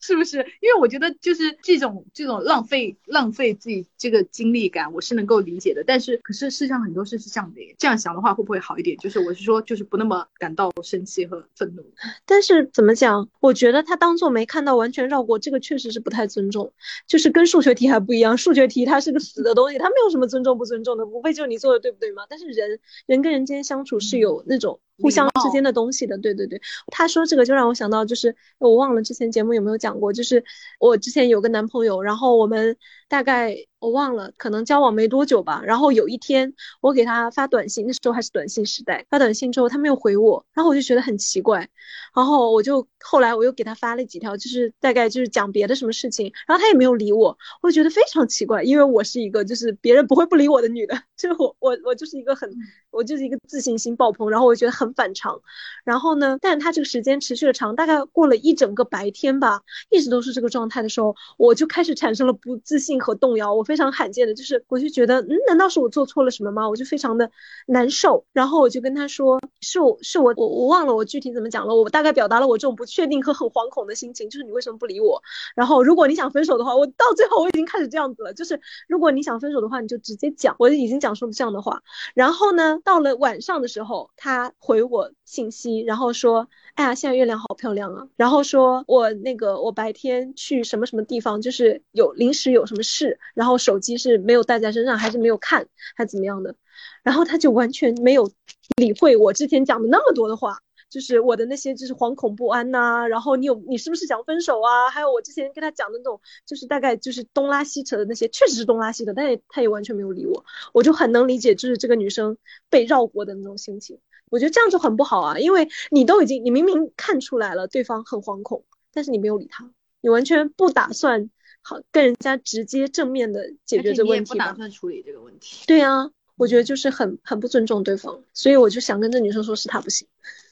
[0.00, 0.38] 是不是？
[0.60, 5.82] 因为我觉得就是这种这种浪费浪费自己这个精力感，我是能够理解的。
[5.86, 8.96] 但是，可是世上很多事是这样的，这样想的话会不会好一点？
[8.98, 11.84] 就是我是说，就是不那么感到生气和愤怒。
[12.26, 13.28] 但是怎么讲？
[13.40, 16.72] 我觉得他当做没看到，完全绕过，这个确实是不太尊重。
[17.06, 22.24] 就是跟数学题还不一样，数学题它是个死的东西，它没有什么尊重不尊重的，无非就是你做的对不对嘛？
[22.28, 24.80] 但是人人跟人之间相处是有那种。
[25.00, 30.42] 互相之间的东西的，对对对，他说这个就让我想到，就是我忘了之前节目有没有讲过，就是
[30.80, 32.76] 我之前有个男朋友，然后我们
[33.08, 33.56] 大概。
[33.80, 35.62] 我忘了，可能交往没多久吧。
[35.64, 39.06] 然后有一天，我给他发短信，那时候还是短信时代。
[39.08, 41.68] 发短信之后，他没有回我，然后我就觉得很奇怪。
[42.14, 52.50] 然后我就后来我又给他发了几条，就是大概就是讲别的什么事情，然后他也没有理我，我就觉得非常奇怪，因为我是一个就是别人不会不理我的女的， 就我我我就是一个很
[52.90, 55.40] 我就是一个自信心爆棚，然后我觉得很反常。
[55.84, 63.54] 然后呢，但是他这个时间持续的长，大概过了一整个白天吧，一直都是这个状态的时候，我就开始产生了不自信和动摇。
[63.54, 63.68] 我。
[63.68, 66.66] 非常罕见的，就是我就觉得，嗯，难道是我做错了什么吗？
[66.66, 67.30] 我就非常的
[67.66, 75.22] 难受，然后我就跟他说，是我是我我我忘了我具体怎么讲了，我大概表达了我这种不确定和很惶恐的心情，就是你为什么不理我？
[75.54, 78.58] 然后如果你想分手的话，我到最后我已经开始这样子了，就是
[78.88, 81.82] 如果你想分手的话，你就直接讲，我已经讲出了这样的话。
[82.14, 93.58] 然后呢，到了晚上的时候，他回我信息，然后说，哎呀，现在月亮好漂亮啊，然后说我那个我白天去什么什么地方，就是有临时有什么事，然后。
[93.58, 95.66] 手机是没有带在身上，还是没有看，
[95.96, 96.54] 还怎么样的？
[97.02, 98.30] 然后他就完全没有
[98.76, 100.58] 理会我之前讲的那么多的话，
[100.90, 103.06] 就是我的那些就是惶恐不安呐。
[103.06, 104.90] 然后你有你是不是想分手啊？
[104.90, 110.44] 还有我之前跟他讲的那种，就是大概就是东拉西扯的那些，确实是东拉西扯，但是他也完全没有理我。
[110.72, 112.36] 我就很能理解，就是这个女生
[112.68, 113.98] 被绕过的那种心情。
[114.30, 119.70] 我觉得这样就很不好啊，因为你都已经你明明看出来了对方很惶恐，但是你没有理他，
[120.00, 121.30] 你完全不打算。
[121.60, 125.64] 好，跟人家直接正面的解决这个问题不打算处理这个问题。
[125.66, 130.08] 对啊，我觉得就是很很不尊重对方，所以我就想跟这女生说，是她不行。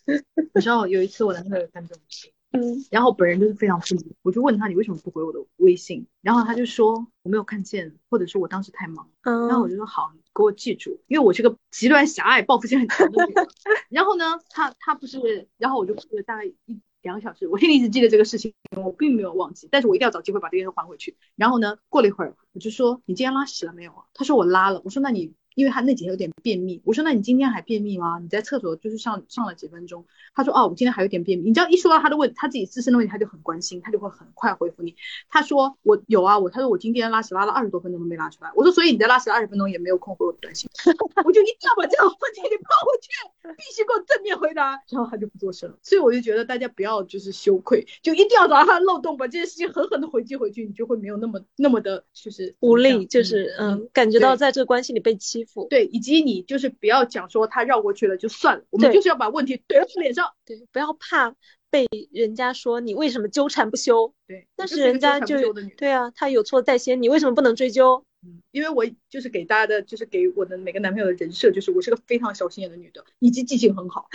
[0.54, 9.08] 你知道有一次我男朋友干这种事，嗯，然后本人就是非常不理，我就问他你为什么不回我的微信，然后他就说我没有看见，或者是我当时太忙。
[9.22, 13.46] 嗯，然后我就说好，给我记住，因为我是个极端狭隘、报复心很强的女人。
[13.90, 15.94] 然后呢，他他不是，然后我就
[16.26, 16.80] 大概一。
[17.02, 21.16] 两个小时，我心里一直记得这个事情，我并没有忘记，但是我一定要找机会把这件事还回去。
[21.36, 24.02] 然后呢，过了一会儿，我就说你今天拉屎了没有啊？
[24.12, 24.82] 他说我拉了。
[24.84, 25.32] 我说那你。
[25.56, 28.18] 因为他那几天有点便秘，我说那你今天还便秘吗？
[28.18, 30.04] 你在厕所就是上上了几分钟。
[30.34, 31.46] 他说哦，我今天还有点便秘。
[31.46, 34.94] 你知道一说到他的问他自己自身的问题，他就很关心，他就会很快回复你。
[35.30, 38.50] 他说我有啊，我他说我今天拉屎拉了二十多分钟都没拉出来。
[38.54, 40.68] 我说所以你在拉屎二十分钟也没有空回我短信，
[41.24, 44.72] 我就一定要把这个问题给抛回去，必须给我正面回答。
[44.90, 45.78] 然后他就不做声了。
[45.80, 55.66] 所以我就觉得大家不要就是羞愧，就一定要找到他的漏洞，把这件事情狠狠的回击回去，你就会没有那么那么的就是无力，就是嗯，感觉到在这个关系里被欺负。
[55.70, 56.16] 对，以及。
[56.26, 60.32] 你就是不要讲说他绕过去了就算了，我们就是要把问题怼到他脸上。
[60.44, 61.32] 对，不要怕
[61.70, 64.12] 被人家说你为什么纠缠不休。
[64.26, 68.04] 对，但是人家就对啊，他有错在先，你为什么不能追究？
[68.24, 74.08] 嗯，因为我就是给大家的，就是给我的每个男朋友的人设，就是我是个非常小心眼的女的，以及记性很好，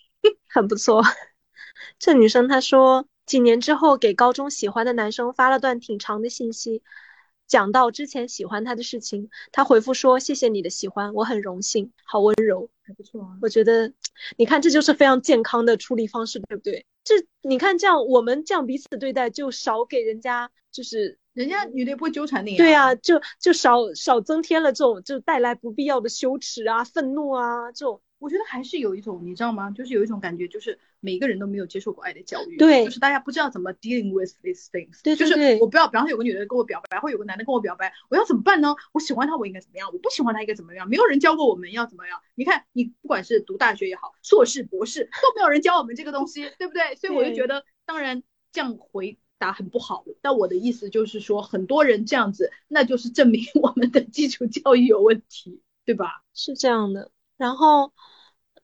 [0.48, 1.02] 很不错。
[1.98, 6.82] 这女生她说，几年之后给高中喜欢的男生发了段挺长的信息。
[7.50, 13.36] 讲到之前喜欢他的事情，他回复说：“谢谢你的喜欢，我很荣幸。”好温柔，还不错啊。
[13.42, 13.92] 我觉得，
[14.36, 16.86] 你看这就是非常健康的处理方式，对不对？
[17.02, 22.56] 这你看这样，我们这样彼此对待，就少给人家就是人家女的不会纠缠你。
[22.56, 28.00] 对啊，就就少少增添了这种就带来不必要的羞耻啊、愤怒啊这种。
[28.20, 29.70] 我觉得还是有一种，你知道吗？
[29.70, 38.76] 就是有一种感觉，就是每个人都没有接受过爱的教育，对，就是大家不知道怎么 dealing with these things，对，就是我不要，比方说有个女的跟我表白，或有个男的跟我表白，我要怎么办呢？
[38.92, 39.90] 我喜欢他，我应该怎么样？
[39.92, 40.86] 我不喜欢他，应该怎么样？
[40.88, 42.20] 没有人教过我们要怎么样？
[42.34, 46.94] 你看，你不管是读大学也好，硕士、博士都没有人教我们这个东西，对不对？
[46.96, 50.04] 所以我就觉得，当然这样回答很不好。
[50.20, 56.22] 但我的意思就是说，很多人这样子，那就是证明我们的基础教育有问题，对吧？
[56.34, 57.10] 是这样的。
[57.40, 57.92] 然后。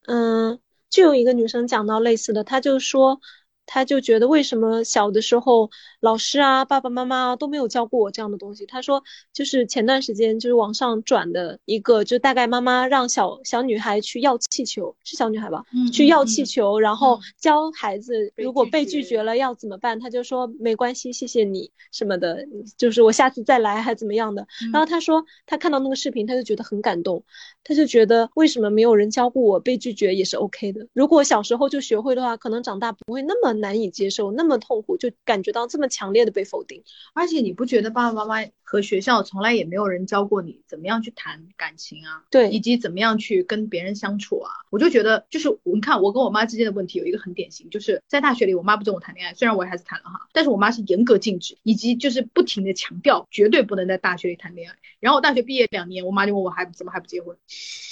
[0.09, 3.21] 嗯，就有一个女生讲到类似的，她就说，
[3.67, 5.69] 他就觉得为什么小的时候
[6.01, 8.65] 老师啊、爸爸妈妈都没有教过我这样的东西。
[8.67, 9.03] 他说，
[9.33, 15.65] 就是前段时间就是网上转的一个，就大概妈妈让小小女孩去要气球，是小女孩吧？
[15.75, 19.99] 嗯去要气球，然后嗯教孩子如果被拒绝了要怎么办？
[19.99, 22.47] 他就说没关系，谢谢你什么的，
[22.77, 24.47] 就是我下次再来还怎么样的。
[24.73, 27.25] 然后他说他看到那个视频，他就觉得很感动，
[27.65, 30.87] 他就觉得为什么没有人教过我被拒绝也是 OK 的？
[30.93, 36.83] 如果小时候就学会的话，可能长大不会那么难以接受，那么痛苦，就感觉到这么强烈的被否定。
[37.15, 42.25] 而且你不觉得爸爸妈妈和学校从来也没有人教过你怎么样去谈感情啊？
[42.31, 44.51] 对以及怎么样去跟别人相处啊？
[44.71, 54.77] 我就觉得，就是你看我跟我妈之间的问题有一个很典型，就是在大学里，我妈不准我谈恋爱，虽然我也还是谈了哈，但是我妈是严格禁止，以及就是不停的强调绝对不能在大学里谈恋爱。
[54.99, 57.37] 然后我大学毕业两年，我妈就问我还怎么还不结婚？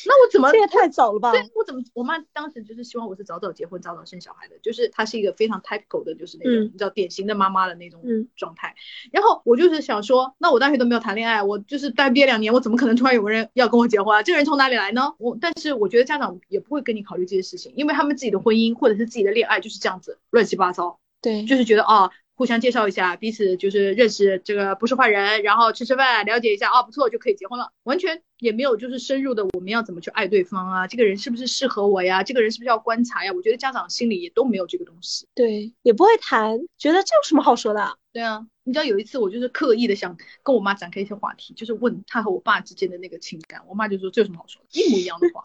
[0.07, 1.31] 那我怎么这也太早了吧？
[1.31, 8.75] 对我怎么，我妈当时就是希望我是早早结婚、早早生小孩的，就是她是一个非常 typical 的，就是那种、嗯你知道典型的妈妈的那种嗯状态。
[9.13, 14.23] 然后我就是想说，那我大学都没有谈恋爱，我就是大学毕业两年，我怎么可能突然有个人要跟我结婚啊？
[14.23, 15.13] 这个人从哪里来呢？
[15.19, 20.99] 我但是我觉得家长也不会跟你考虑这些事情，因为他们自己的婚姻或者是自己的恋爱就是这样子乱七八糟。
[21.21, 33.33] 对，就是觉得啊、互相介绍一下，彼此就是认识这个不是坏人，然后吃吃饭，了解一下啊，不错就可以结婚了，完全也没有就是深入的我们要怎么去爱对方啊，这个人是不是适合我呀，这个人是不是要观察呀？
[33.33, 35.27] 我觉得家长心里也都没有这个东西。
[35.35, 37.95] 对，也不会谈，觉得这有什么好说的啊？
[38.13, 45.45] 对啊，你知道有一次我就是刻意的想跟我妈展开一些话题，就是问她和我爸之间的那个情感，我妈就说这有什么好说的，一模一样的话。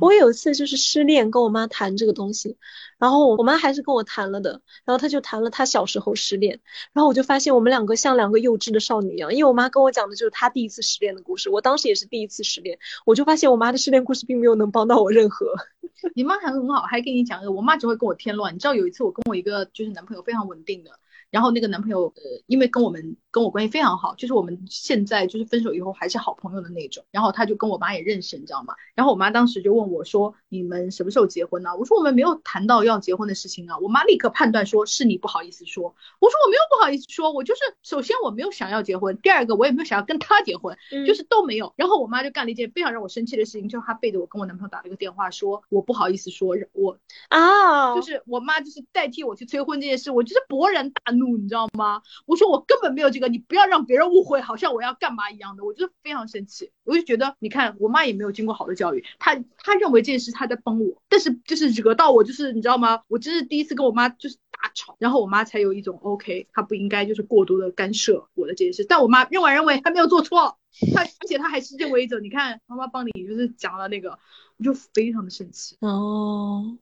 [0.00, 2.56] 我有一次就是失恋，跟我妈谈这个东西，
[2.98, 6.60] 然后我妈还是跟我谈了的，然后她就谈了她小时候失恋，
[6.92, 15.46] 然后我就发现我们两个像两个幼稚的少女一样，因为我妈跟我讲的就是她第一次失恋的故事，我当时也是第一次失恋，我就发现我妈的失恋故事并没有能帮到我任何。
[16.14, 18.54] 你妈还很好，还跟你讲，我妈只会跟我添乱。
[18.54, 20.90] 你知道有一次我跟我一个就是男朋友非常稳定的，
[21.30, 27.04] 然后那个男朋友呃，因为跟我们跟我关系非常好，就是我们现在就是分手以后还是好朋友的那种。
[27.10, 28.74] 然后他就跟我妈也认识，你知道吗？
[28.94, 35.94] 然后我妈当时就问我说：“你们什么时候结婚呢？”我说：“我们没有谈到要结婚的事情啊。”我妈立刻判断说是你不好意思说。
[36.20, 41.72] 我说：“我没有不好意思说，我就是首先我没有想要结婚，第二个我也没有想要跟他结婚，就是都没有。
[41.76, 46.98] 然后我妈就干了一件非常让我生气的事情，就是她背着我跟我男朋友打了一个电话，说我不好意思说，我
[47.28, 52.02] 啊，就是我妈就是代替我去催婚这件事，我就是勃然大怒，怒你知道吗？
[52.26, 56.70] 我说我根本没有这个，你不要让别人误会，好像我要干嘛一样的，我就非常生气。
[56.84, 63.02] 我就觉得，你看我妈也没有经过好的教育，她她认为这件事她在帮我，但是就是惹到我，就是你知道吗？
[63.08, 70.58] 我这是第一次跟我妈就是大吵，然后我妈才有一种 OK，她不应该就是过多的干涉我的这件事，但我妈认为认为她没有做错。
[70.94, 74.18] 她而且她还是认为一种，你看妈妈帮你就是讲了那个，
[74.58, 75.76] 我就非常的生气。
[75.80, 76.76] 哦，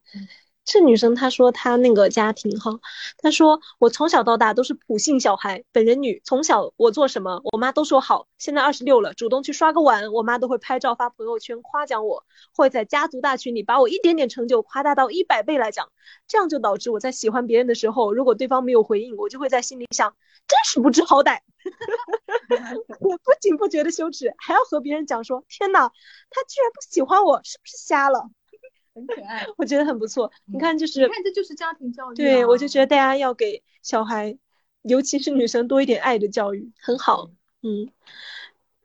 [0.65, 2.81] 这女生她说她那个家庭哈，
[3.19, 8.27] 她说我从小到大都是普信小孩，本人女，从小我做什么我妈都说好。
[8.39, 15.91] 现在二十六了，主动去刷个碗，我妈都会拍照发朋友圈夸奖我，会在家族大群里把我一点点成就夸大到一百倍来讲，
[16.27, 20.15] 这样就导致我在喜欢别人的时候，如果对方没有回应，我就会在心里想，
[20.49, 21.41] 真是不知好歹。
[23.01, 25.91] 我不仅不觉得羞耻，还要和别人讲说，天呐，
[26.31, 28.31] 他居然不喜欢我，是不是瞎了？
[28.95, 30.31] 很可爱，我觉得很不错。
[30.47, 32.17] 你看，就你是看这就是家庭教育、啊。
[32.17, 34.39] 对我就觉得大家要给小孩，
[34.83, 37.31] 尤其是女生多一点爱的教育，很好。
[37.63, 37.91] 嗯，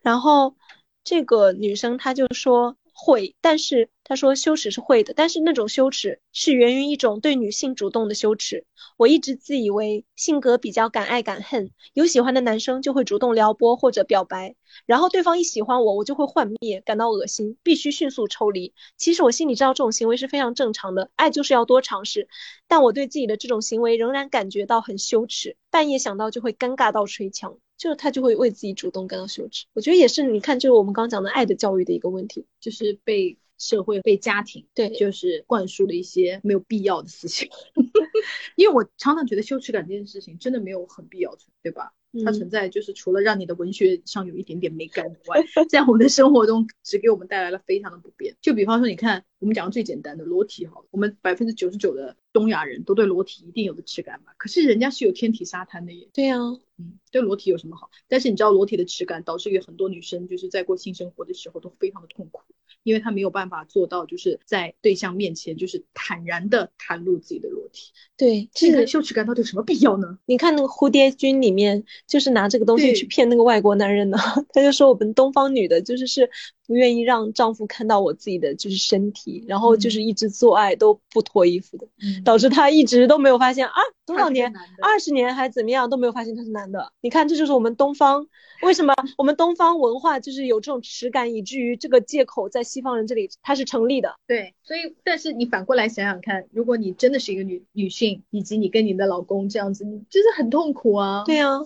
[0.01, 0.55] 然后
[1.03, 8.65] 这个女生她就说会，但是他说羞耻是会的，但是那种羞耻是源于一种对女性主动的羞耻。
[8.97, 14.55] 我一直自以为性格比较敢爱敢恨，有喜欢的男生就会主动撩拨或者表白，
[14.87, 18.73] 然后对方一喜欢我，我就会幻灭，感到恶心，必须迅速抽离。
[18.97, 22.27] 其实我心里知道这种行为是非常正常的，爱就是要多尝试，
[22.67, 27.59] 但我对自己的这种行为仍然感觉到很羞耻，半夜想到就会尴尬到捶墙。
[27.77, 37.47] 就是他就会为自己主动感到羞耻，我觉得也是，你看，就是我们刚讲的爱的教育的一个问题，就是被社会、被家庭，对，就是灌输了一些没有必要的思想。
[38.55, 41.93] 因为我常常觉得羞耻感这件事情真的没有很必要存，对吧？
[42.25, 48.35] 它存在就是除了让你的文学上有一点点美感以外， 在我们的生活中只给我们带来了非常的不便。
[48.41, 54.33] 就比方说，你看我们讲的最简单的裸体，好了，我们百分之九十九的东亚人都对裸体一定有的耻感吧？
[54.39, 56.09] 可是人家是有天体沙滩的耶。
[56.11, 56.39] 对呀、
[56.79, 57.91] 嗯，对裸体有什么好？
[58.07, 62.41] 但是你知道裸体的耻感导致于很多女生就是在过性生活的时候都非常的痛苦，
[62.89, 67.91] 因为他没有办法做到就是在对象面前就是坦然的袒露自己的裸体。
[68.17, 70.17] 对，这个羞耻感到底有什么必要呢？
[70.25, 74.17] 你看那个蝴蝶君里面，就是拿这个东西去骗那个外国男人的，
[74.51, 76.29] 他就说我们东方女的就是是
[76.69, 83.73] 不愿意让丈夫看到我自己的就是身体，然后就是一直做爱都不脱衣服的，嗯 导致他一直都没有发现啊，
[84.05, 84.53] 多少年，
[84.83, 86.93] 二十年还怎么样都没有发现他是男的。
[87.01, 88.27] 你看，这就是我们东方
[88.61, 94.13] 为什么我们东方文化就是有这种耻感，以至于这个借口在西方人这里它是成立的。
[94.27, 101.23] 对，所以但是你反过来想想看，如果你真的是一个女女性，以及你跟你的老公这样子，你真是很痛苦啊。
[101.25, 101.61] 对啊，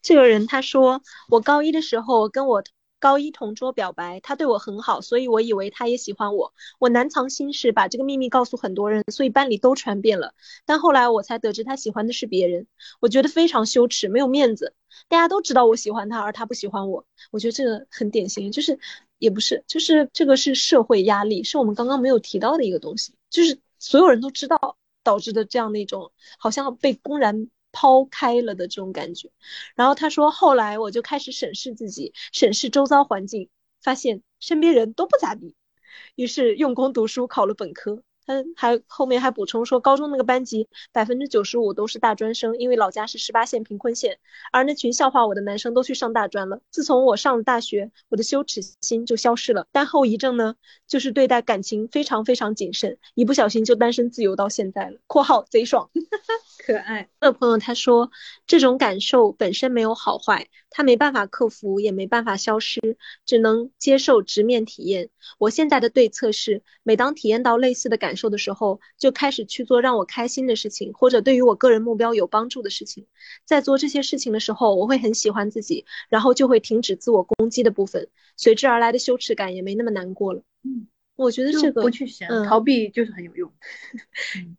[0.00, 2.62] 这个人他说，我高一的时候跟我
[3.04, 6.54] 高一同桌表白，他对我很好，所以我以为他也喜欢我。
[6.78, 10.32] 我难藏心事，把这个秘密告诉很多人，所以班里都传遍了。
[10.64, 12.66] 但后来我才得知他喜欢的是别人，
[13.00, 14.72] 我觉得非常羞耻，没有面子。
[15.06, 18.78] 大家都知道我喜欢他，而他不喜欢我，我觉得这个很典型，就是
[19.18, 29.30] 也不是，就是这个是社会压力，是我们刚刚没有提到的一个东西，就是所有人都知道导致的这样的一种好像被公然抛开了的这种感觉。
[29.74, 33.50] 然后他说，后来我就开始审视自己，审视周遭环境，
[33.82, 35.56] 发现身边人都不咋地，
[36.14, 38.02] 于是用功读书，考了本科。
[38.26, 44.18] 他还后面还补充说，高中那个班级百分之九十五都是大专生，因为老家是十八线贫困县，
[44.52, 46.60] 而那群笑话我的男生都去上大专了。
[46.70, 50.54] 自从我上了大学，我的羞耻心就消失了，但后遗症呢，
[50.86, 54.98] 就是对待感情非常非常谨慎，一不小心就单身自由到现在了。
[55.06, 55.90] （括号贼爽）
[56.66, 57.10] 可爱。
[57.20, 58.10] 这个朋友他说，
[58.46, 62.80] 这种感受本身没有好坏，他没办法克服，也没办法消失，
[63.26, 65.10] 只能接受直面体验。
[65.38, 73.06] 我现在的对策是，每当体验到类似的感受的时候，就开始去做让我开心的事情，或者对于我个人目标有帮助的事情。
[73.44, 80.42] 在做这些事情的时候，我会很喜欢自己，然后就会停止自我攻击的部分，随之而来的羞耻感也没那么难过了。
[80.62, 83.52] 嗯，我觉得这个不去想，嗯逃避就是很有用。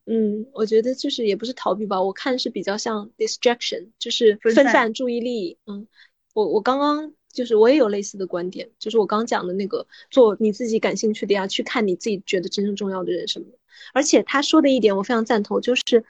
[0.05, 5.57] 嗯，我觉得就是也不是逃避吧，我看是比较像 distraction，就是分散注意力。
[5.65, 5.87] 嗯，
[6.33, 13.57] 我我刚刚就是我也有类似的观点，就是我刚讲的那个做你自己感兴趣的呀，去看你自己觉得真正重要的人什么的。
[13.93, 16.05] 而且他说的一点我非常赞同，就是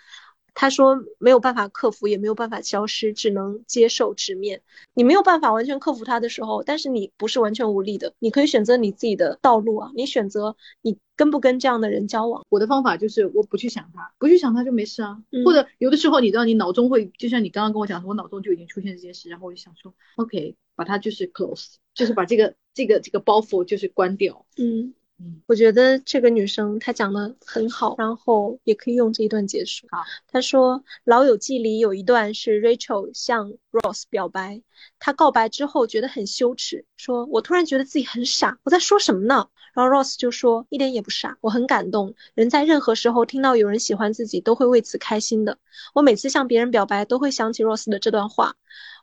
[0.54, 4.62] 他说没有办法克服，也没有办法消失，只能接受直面。
[4.94, 12.46] 你没有办法完全克服他的时候，但是你不是完全无力的，你可以选择你自己的道路啊，你选择你跟不跟这样的人交往。
[12.50, 15.22] 我的方法就是我不去想他，不去想他就没事啊。
[15.32, 24.46] 嗯或者有的时候你知道，你脑中会就像你刚刚跟我讲，我脑中就已经出现这件事，然后我就想说，OK，把它就是 close，就是把这个这个这个包袱就是关掉。
[24.58, 29.88] 嗯嗯，我觉得这个女生她讲的很好，然后也可以用这一段结束。
[29.90, 34.62] 好，她说《老友记》里有一段是 Rachel 向 Ross 表白，
[35.00, 39.48] 她告白之后觉得很羞耻，说我突然觉得自己很傻，我在说什么呢？
[39.74, 42.16] 然后 Ross 就说一点也不傻，我很感动。
[42.34, 45.58] 人在任何时候听到有人喜欢自己，都会为此开心的。
[45.94, 48.56] 我每次向别人表白，都会想起 Ross 的这段话。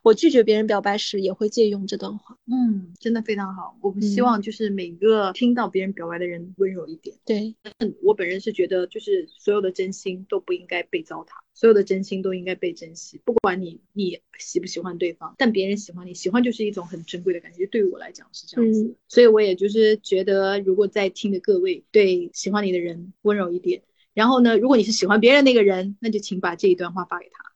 [0.03, 2.37] 我拒绝别人表白时，也会借用这段话。
[2.45, 3.77] 嗯，真的非常好。
[3.81, 7.15] 我们希嗯望就是每个听到别人表白的人温柔一点。
[7.25, 7.55] 对，
[8.01, 13.21] 我本人是觉得，就是所有的真心都不应该被糟蹋，所有的真心都应该被珍惜。
[13.23, 17.65] 不管你你喜不喜欢对方，但别人喜欢你，喜欢就是一种很珍贵的感觉。
[17.67, 23.81] 对于我来讲是这样子所以我也就是觉得，如果在听的各位对喜欢你的人温柔一点，
[24.13, 27.53] 然后呢，如果你是喜欢别人那个人，那就请把这一段话发给他。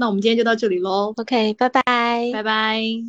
[0.00, 1.82] 那我们今天就到这里喽，OK，拜拜，
[2.32, 3.08] 拜拜。